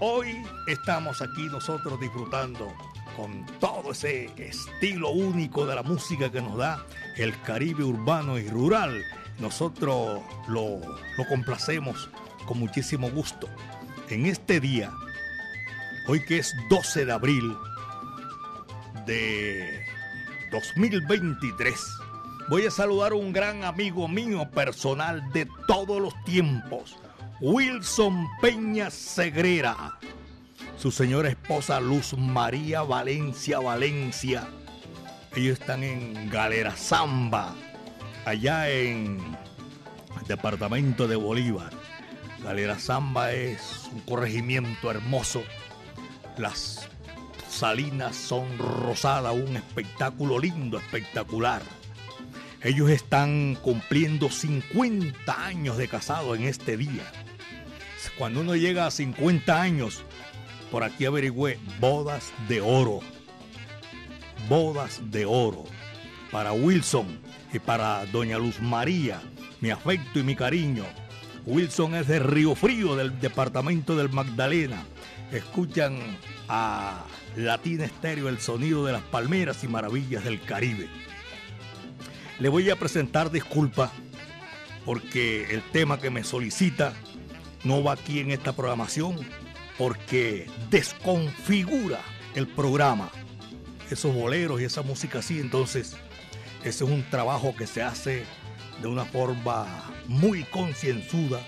hoy 0.00 0.42
estamos 0.66 1.22
aquí 1.22 1.46
nosotros 1.46 2.00
disfrutando 2.00 2.72
con 3.16 3.46
todo 3.60 3.92
ese 3.92 4.30
estilo 4.36 5.10
único 5.10 5.66
de 5.66 5.74
la 5.74 5.82
música 5.82 6.30
que 6.30 6.42
nos 6.42 6.58
da 6.58 6.84
el 7.16 7.40
Caribe 7.42 7.84
urbano 7.84 8.38
y 8.38 8.48
rural. 8.48 9.02
Nosotros 9.38 10.22
lo, 10.48 10.80
lo 11.16 11.26
complacemos 11.28 12.10
con 12.46 12.58
muchísimo 12.58 13.10
gusto. 13.10 13.48
En 14.08 14.26
este 14.26 14.60
día, 14.60 14.92
hoy 16.08 16.24
que 16.24 16.38
es 16.38 16.54
12 16.70 17.06
de 17.06 17.12
abril 17.12 17.56
de 19.06 19.84
2023, 20.50 21.74
voy 22.48 22.66
a 22.66 22.70
saludar 22.70 23.12
a 23.12 23.16
un 23.16 23.32
gran 23.32 23.64
amigo 23.64 24.08
mío 24.08 24.50
personal 24.50 25.32
de 25.32 25.48
todos 25.66 26.00
los 26.00 26.14
tiempos, 26.24 26.96
Wilson 27.40 28.26
Peña 28.40 28.90
Segrera 28.90 29.98
su 30.78 30.90
señora 30.90 31.30
esposa 31.30 31.80
Luz 31.80 32.14
María 32.16 32.82
Valencia 32.82 33.58
Valencia. 33.58 34.46
Ellos 35.34 35.58
están 35.58 35.82
en 35.82 36.30
Galera 36.30 36.72
Zamba, 36.72 37.54
allá 38.24 38.68
en 38.68 39.18
el 40.20 40.26
departamento 40.28 41.08
de 41.08 41.16
Bolívar. 41.16 41.72
Galera 42.42 42.78
Zamba 42.78 43.32
es 43.32 43.88
un 43.92 44.00
corregimiento 44.00 44.90
hermoso. 44.90 45.42
Las 46.36 46.88
salinas 47.56 48.14
son 48.16 48.58
rosadas, 48.58 49.34
un 49.34 49.56
espectáculo 49.56 50.38
lindo, 50.38 50.78
espectacular. 50.78 51.62
Ellos 52.62 52.90
están 52.90 53.56
cumpliendo 53.62 54.30
50 54.30 55.46
años 55.46 55.76
de 55.76 55.88
casado 55.88 56.34
en 56.34 56.44
este 56.44 56.76
día. 56.76 57.10
Cuando 58.18 58.40
uno 58.40 58.56
llega 58.56 58.86
a 58.86 58.90
50 58.90 59.60
años, 59.60 60.02
por 60.70 60.84
aquí 60.84 61.04
averigüé 61.04 61.58
bodas 61.80 62.32
de 62.48 62.60
oro. 62.60 63.00
Bodas 64.48 65.00
de 65.10 65.26
oro. 65.26 65.64
Para 66.30 66.52
Wilson 66.52 67.18
y 67.52 67.58
para 67.58 68.06
Doña 68.06 68.38
Luz 68.38 68.60
María, 68.60 69.20
mi 69.60 69.70
afecto 69.70 70.18
y 70.18 70.22
mi 70.22 70.34
cariño. 70.34 70.84
Wilson 71.44 71.94
es 71.94 72.08
de 72.08 72.18
Río 72.18 72.54
Frío, 72.54 72.96
del 72.96 73.20
departamento 73.20 73.96
del 73.96 74.10
Magdalena. 74.10 74.84
Escuchan 75.32 75.98
a 76.48 77.04
Latina 77.34 77.84
Estéreo 77.84 78.28
el 78.28 78.38
sonido 78.38 78.84
de 78.84 78.92
las 78.92 79.02
palmeras 79.02 79.64
y 79.64 79.68
maravillas 79.68 80.24
del 80.24 80.40
Caribe. 80.40 80.88
Le 82.38 82.48
voy 82.48 82.70
a 82.70 82.76
presentar 82.76 83.30
disculpas 83.30 83.90
porque 84.84 85.46
el 85.50 85.62
tema 85.72 85.98
que 85.98 86.10
me 86.10 86.22
solicita 86.22 86.94
no 87.64 87.82
va 87.82 87.94
aquí 87.94 88.20
en 88.20 88.30
esta 88.30 88.52
programación 88.52 89.16
porque 89.76 90.48
desconfigura 90.70 92.00
el 92.34 92.46
programa. 92.46 93.10
Esos 93.90 94.14
boleros 94.14 94.60
y 94.60 94.64
esa 94.64 94.82
música 94.82 95.18
así, 95.18 95.40
entonces 95.40 95.96
ese 96.62 96.84
es 96.84 96.90
un 96.90 97.02
trabajo 97.10 97.54
que 97.56 97.66
se 97.66 97.82
hace 97.82 98.24
de 98.80 98.86
una 98.86 99.04
forma 99.04 99.66
muy 100.06 100.44
concienzuda, 100.44 101.40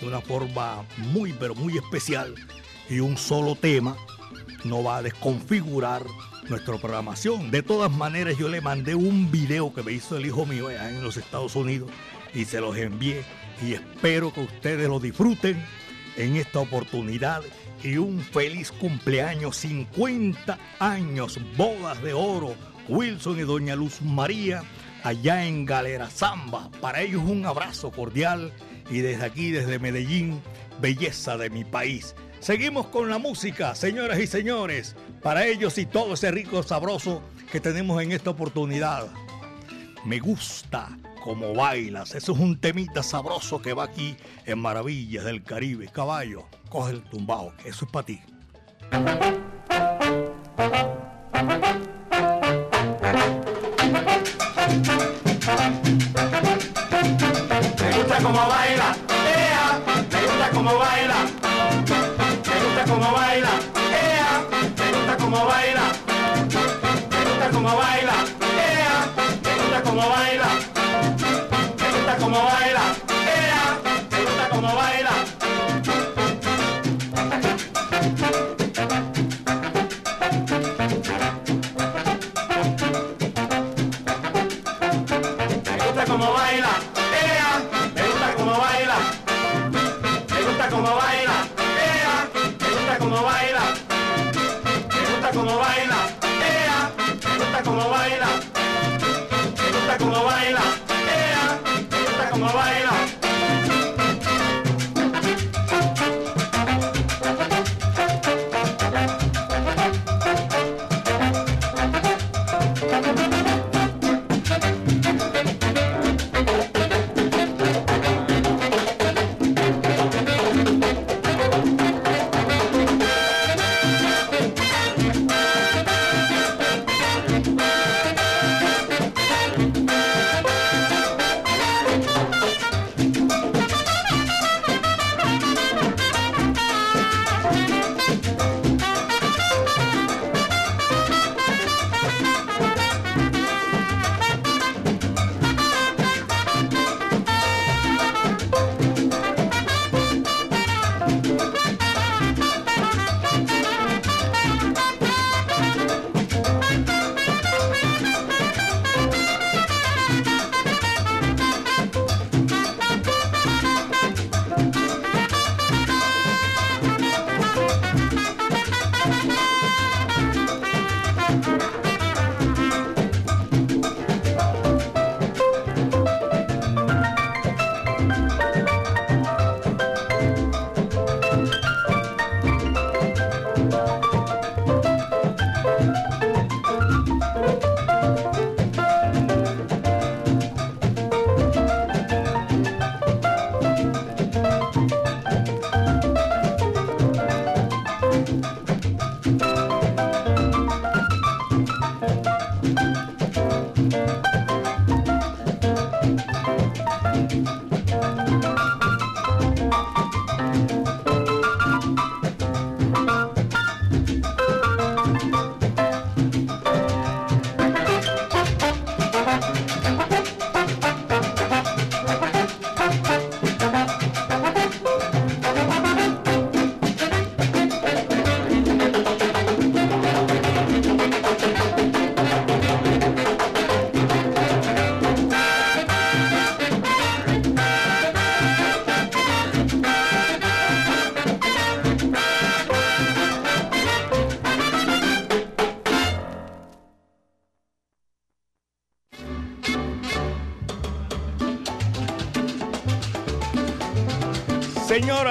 de 0.00 0.06
una 0.06 0.20
forma 0.20 0.84
muy 0.98 1.32
pero 1.32 1.56
muy 1.56 1.76
especial 1.78 2.34
y 2.88 3.00
un 3.00 3.16
solo 3.16 3.56
tema 3.56 3.96
no 4.64 4.82
va 4.82 4.98
a 4.98 5.02
desconfigurar 5.02 6.02
nuestra 6.48 6.76
programación. 6.78 7.50
De 7.50 7.62
todas 7.62 7.90
maneras 7.90 8.36
yo 8.38 8.48
le 8.48 8.60
mandé 8.60 8.94
un 8.94 9.30
video 9.30 9.72
que 9.72 9.82
me 9.82 9.92
hizo 9.92 10.16
el 10.16 10.26
hijo 10.26 10.46
mío 10.46 10.68
allá 10.68 10.90
en 10.90 11.02
los 11.02 11.16
Estados 11.16 11.56
Unidos 11.56 11.90
y 12.34 12.44
se 12.44 12.60
los 12.60 12.76
envié 12.76 13.24
y 13.62 13.74
espero 13.74 14.32
que 14.32 14.40
ustedes 14.40 14.88
lo 14.88 15.00
disfruten 15.00 15.62
en 16.16 16.36
esta 16.36 16.60
oportunidad 16.60 17.42
y 17.82 17.96
un 17.98 18.20
feliz 18.20 18.72
cumpleaños, 18.72 19.56
50 19.58 20.58
años, 20.78 21.38
bodas 21.56 22.02
de 22.02 22.14
oro, 22.14 22.54
Wilson 22.88 23.38
y 23.38 23.42
Doña 23.42 23.76
Luz 23.76 24.00
María, 24.00 24.62
allá 25.02 25.44
en 25.44 25.66
Galera 25.66 26.08
Zamba. 26.08 26.70
Para 26.80 27.02
ellos 27.02 27.22
un 27.24 27.44
abrazo 27.44 27.90
cordial 27.90 28.52
y 28.90 28.98
desde 28.98 29.24
aquí, 29.24 29.50
desde 29.50 29.78
Medellín, 29.78 30.40
belleza 30.80 31.36
de 31.36 31.50
mi 31.50 31.64
país. 31.64 32.14
Seguimos 32.44 32.88
con 32.88 33.08
la 33.08 33.16
música, 33.16 33.74
señoras 33.74 34.20
y 34.20 34.26
señores, 34.26 34.94
para 35.22 35.46
ellos 35.46 35.78
y 35.78 35.86
todo 35.86 36.12
ese 36.12 36.30
rico 36.30 36.62
sabroso 36.62 37.22
que 37.50 37.58
tenemos 37.58 38.02
en 38.02 38.12
esta 38.12 38.28
oportunidad. 38.28 39.08
Me 40.04 40.18
gusta 40.18 40.90
como 41.22 41.54
bailas. 41.54 42.14
Eso 42.14 42.32
es 42.32 42.38
un 42.38 42.60
temita 42.60 43.02
sabroso 43.02 43.62
que 43.62 43.72
va 43.72 43.84
aquí 43.84 44.18
en 44.44 44.58
Maravillas 44.58 45.24
del 45.24 45.42
Caribe. 45.42 45.88
Caballo, 45.88 46.44
coge 46.68 46.92
el 46.92 47.02
tumbao, 47.04 47.54
eso 47.64 47.86
es 47.86 47.90
para 47.90 48.04
ti. 48.04 48.20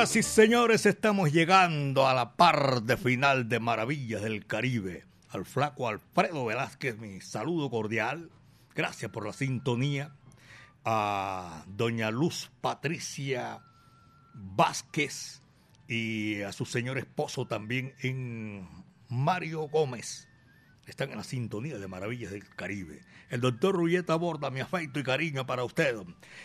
Y 0.03 0.21
señores, 0.21 0.85
estamos 0.85 1.31
llegando 1.31 2.05
a 2.05 2.13
la 2.13 2.33
parte 2.35 2.97
final 2.97 3.47
de 3.47 3.61
Maravillas 3.61 4.21
del 4.21 4.45
Caribe. 4.45 5.05
Al 5.29 5.45
flaco 5.45 5.87
Alfredo 5.87 6.43
Velázquez, 6.43 6.97
mi 6.97 7.21
saludo 7.21 7.69
cordial. 7.69 8.29
Gracias 8.75 9.09
por 9.09 9.25
la 9.25 9.31
sintonía. 9.31 10.13
A 10.83 11.63
doña 11.67 12.11
Luz 12.11 12.51
Patricia 12.59 13.61
Vázquez 14.33 15.41
y 15.87 16.41
a 16.41 16.51
su 16.51 16.65
señor 16.65 16.97
esposo 16.97 17.47
también 17.47 17.95
en 18.01 18.67
Mario 19.07 19.69
Gómez. 19.69 20.27
Están 20.85 21.11
en 21.11 21.17
la 21.17 21.23
sintonía 21.23 21.77
de 21.77 21.87
Maravillas 21.87 22.31
del 22.31 22.45
Caribe. 22.45 22.99
El 23.29 23.39
doctor 23.39 23.73
Rulleta 23.73 24.13
aborda 24.13 24.51
mi 24.51 24.59
afecto 24.59 24.99
y 24.99 25.03
cariño 25.03 25.45
para 25.45 25.63
usted. 25.63 25.95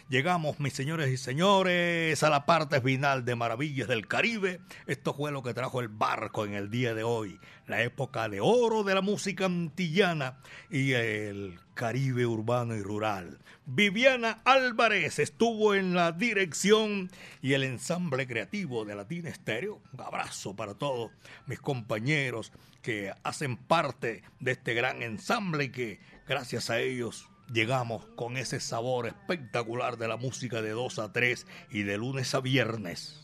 Llegamos, 0.08 0.60
mis 0.60 0.72
señores 0.72 1.10
y 1.10 1.16
señores, 1.16 2.22
a 2.22 2.30
la 2.30 2.46
parte 2.46 2.80
final 2.80 3.24
de 3.24 3.34
Maravillas 3.34 3.88
del 3.88 4.06
Caribe. 4.06 4.60
Esto 4.86 5.12
fue 5.12 5.32
lo 5.32 5.42
que 5.42 5.54
trajo 5.54 5.80
el 5.80 5.88
barco 5.88 6.44
en 6.44 6.54
el 6.54 6.70
día 6.70 6.94
de 6.94 7.02
hoy. 7.02 7.40
La 7.66 7.82
época 7.82 8.28
de 8.28 8.40
oro 8.40 8.84
de 8.84 8.94
la 8.94 9.00
música 9.00 9.46
antillana 9.46 10.38
y 10.70 10.92
el 10.92 11.58
Caribe 11.78 12.26
urbano 12.26 12.74
y 12.74 12.82
rural. 12.82 13.38
Viviana 13.64 14.42
Álvarez 14.44 15.20
estuvo 15.20 15.76
en 15.76 15.94
la 15.94 16.10
dirección 16.10 17.08
y 17.40 17.52
el 17.52 17.62
ensamble 17.62 18.26
creativo 18.26 18.84
de 18.84 18.96
Latina 18.96 19.30
Estéreo. 19.30 19.80
Un 19.92 20.00
abrazo 20.00 20.56
para 20.56 20.74
todos 20.74 21.12
mis 21.46 21.60
compañeros 21.60 22.50
que 22.82 23.12
hacen 23.22 23.56
parte 23.56 24.24
de 24.40 24.50
este 24.50 24.74
gran 24.74 25.04
ensamble 25.04 25.66
y 25.66 25.68
que 25.68 26.00
gracias 26.26 26.68
a 26.68 26.80
ellos 26.80 27.28
llegamos 27.52 28.06
con 28.16 28.36
ese 28.38 28.58
sabor 28.58 29.06
espectacular 29.06 29.98
de 29.98 30.08
la 30.08 30.16
música 30.16 30.60
de 30.60 30.70
2 30.70 30.98
a 30.98 31.12
3 31.12 31.46
y 31.70 31.84
de 31.84 31.96
lunes 31.96 32.34
a 32.34 32.40
viernes. 32.40 33.20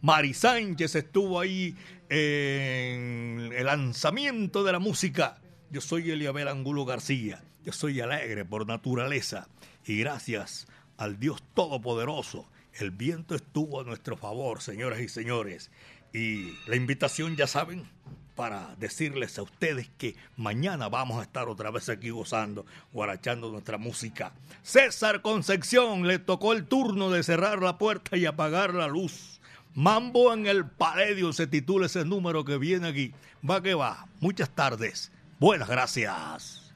Mari 0.00 0.32
Sánchez 0.32 0.94
estuvo 0.94 1.38
ahí 1.38 1.76
en 2.08 3.52
el 3.54 3.66
lanzamiento 3.66 4.64
de 4.64 4.72
la 4.72 4.78
música. 4.78 5.41
Yo 5.72 5.80
soy 5.80 6.10
Eliabel 6.10 6.48
Angulo 6.48 6.84
García. 6.84 7.42
Yo 7.64 7.72
soy 7.72 7.98
alegre 8.02 8.44
por 8.44 8.66
naturaleza 8.66 9.48
y 9.86 10.00
gracias 10.00 10.66
al 10.98 11.18
Dios 11.18 11.42
Todopoderoso, 11.54 12.46
el 12.74 12.90
viento 12.90 13.34
estuvo 13.34 13.80
a 13.80 13.84
nuestro 13.84 14.18
favor, 14.18 14.60
señoras 14.60 15.00
y 15.00 15.08
señores. 15.08 15.70
Y 16.12 16.52
la 16.66 16.76
invitación, 16.76 17.36
ya 17.36 17.46
saben, 17.46 17.88
para 18.34 18.76
decirles 18.76 19.38
a 19.38 19.44
ustedes 19.44 19.88
que 19.96 20.14
mañana 20.36 20.90
vamos 20.90 21.18
a 21.18 21.22
estar 21.22 21.48
otra 21.48 21.70
vez 21.70 21.88
aquí 21.88 22.10
gozando, 22.10 22.66
guarachando 22.92 23.50
nuestra 23.50 23.78
música. 23.78 24.34
César 24.62 25.22
Concepción 25.22 26.06
le 26.06 26.18
tocó 26.18 26.52
el 26.52 26.66
turno 26.66 27.10
de 27.10 27.22
cerrar 27.22 27.62
la 27.62 27.78
puerta 27.78 28.18
y 28.18 28.26
apagar 28.26 28.74
la 28.74 28.88
luz. 28.88 29.40
Mambo 29.74 30.34
en 30.34 30.46
el 30.46 30.66
Paledio 30.66 31.32
se 31.32 31.46
titula 31.46 31.86
ese 31.86 32.04
número 32.04 32.44
que 32.44 32.58
viene 32.58 32.88
aquí. 32.88 33.14
Va 33.48 33.62
que 33.62 33.72
va. 33.72 34.06
Muchas 34.20 34.50
tardes. 34.50 35.10
Buenas 35.42 35.68
gracias. 35.68 36.72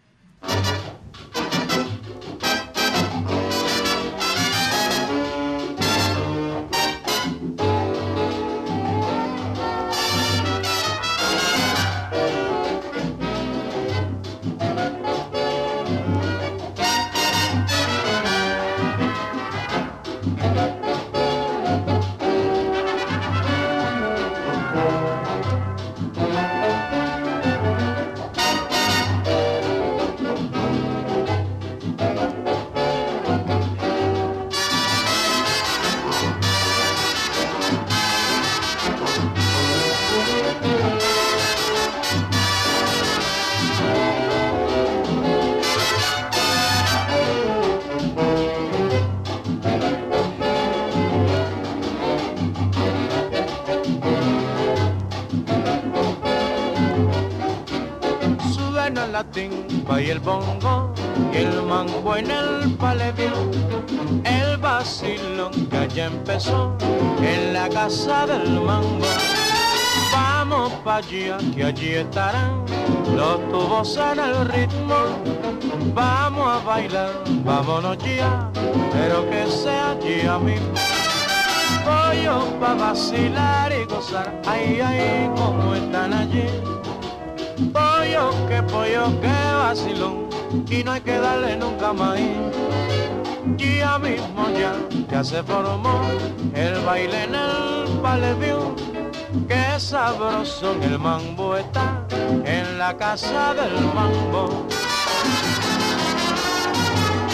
Del 68.07 68.61
mambo. 68.61 69.05
Vamos 70.13 70.73
pa' 70.85 70.99
allá 70.99 71.39
que 71.55 71.65
allí 71.65 71.95
estarán 71.95 72.65
los 73.17 73.39
tubos 73.51 73.97
en 73.97 74.21
el 74.21 74.49
ritmo. 74.49 74.95
Vamos 75.93 76.47
a 76.47 76.65
bailar, 76.65 77.11
vámonos 77.45 77.99
ya, 77.99 78.49
pero 78.93 79.29
que 79.29 79.51
sea 79.51 79.91
allí 79.91 80.23
mismo. 80.45 80.75
Pollo 81.85 82.45
pa' 82.61 82.75
vacilar 82.75 83.73
y 83.73 83.85
gozar, 83.93 84.41
ay, 84.47 84.81
ay, 84.81 85.29
como 85.35 85.75
están 85.75 86.13
allí. 86.13 86.47
Pollo, 87.73 88.31
que 88.49 88.63
pollo, 88.63 89.21
que 89.21 89.37
vacilón, 89.59 90.29
y 90.71 90.85
no 90.85 90.93
hay 90.93 91.01
que 91.01 91.19
darle 91.19 91.57
nunca 91.57 91.93
más. 91.93 92.21
Ya 93.57 93.99
mismo 93.99 94.49
ya, 94.57 94.75
ya 95.11 95.25
se 95.25 95.43
formó 95.43 96.03
el 96.55 96.75
baile 96.85 97.25
en 97.25 97.35
el 97.35 97.76
palevión. 98.03 98.77
Qué 99.49 99.79
sabroso 99.79 100.73
en 100.75 100.83
el 100.83 100.99
mambo 100.99 101.57
está 101.57 102.07
en 102.45 102.79
la 102.79 102.97
casa 102.97 103.55
del 103.55 103.81
mambo. 103.95 104.67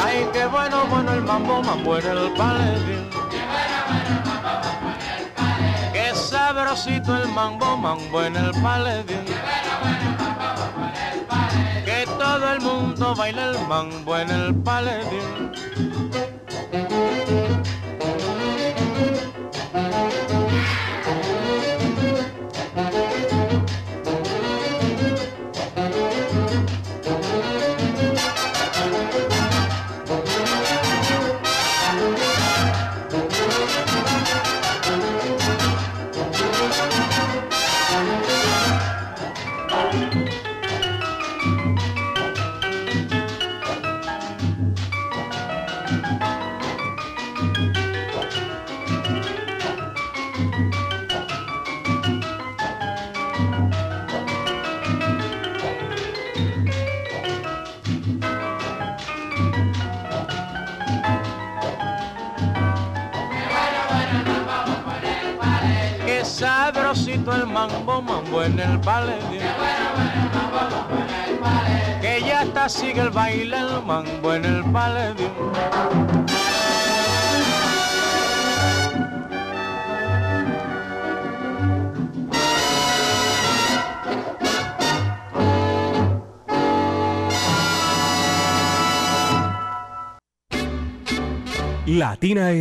Ay, 0.05 0.27
qué 0.33 0.47
bueno, 0.47 0.85
bueno 0.91 1.13
el 1.13 1.23
mambo, 1.23 1.63
mambo 1.63 1.99
en 1.99 2.07
el 2.07 2.33
palevión. 2.33 3.09
Qué 5.93 6.15
sabrosito 6.15 7.17
el 7.17 7.29
mambo, 7.29 7.77
mambo 7.77 8.23
en 8.23 8.37
el 8.37 8.51
palevión. 8.63 9.25
Que 11.85 12.07
todo 12.19 12.53
el 12.53 12.61
mundo 12.61 13.15
baile 13.15 13.43
el 13.51 13.59
mambo 13.67 14.17
en 14.17 14.31
el 14.31 14.55
palevión. 14.57 15.42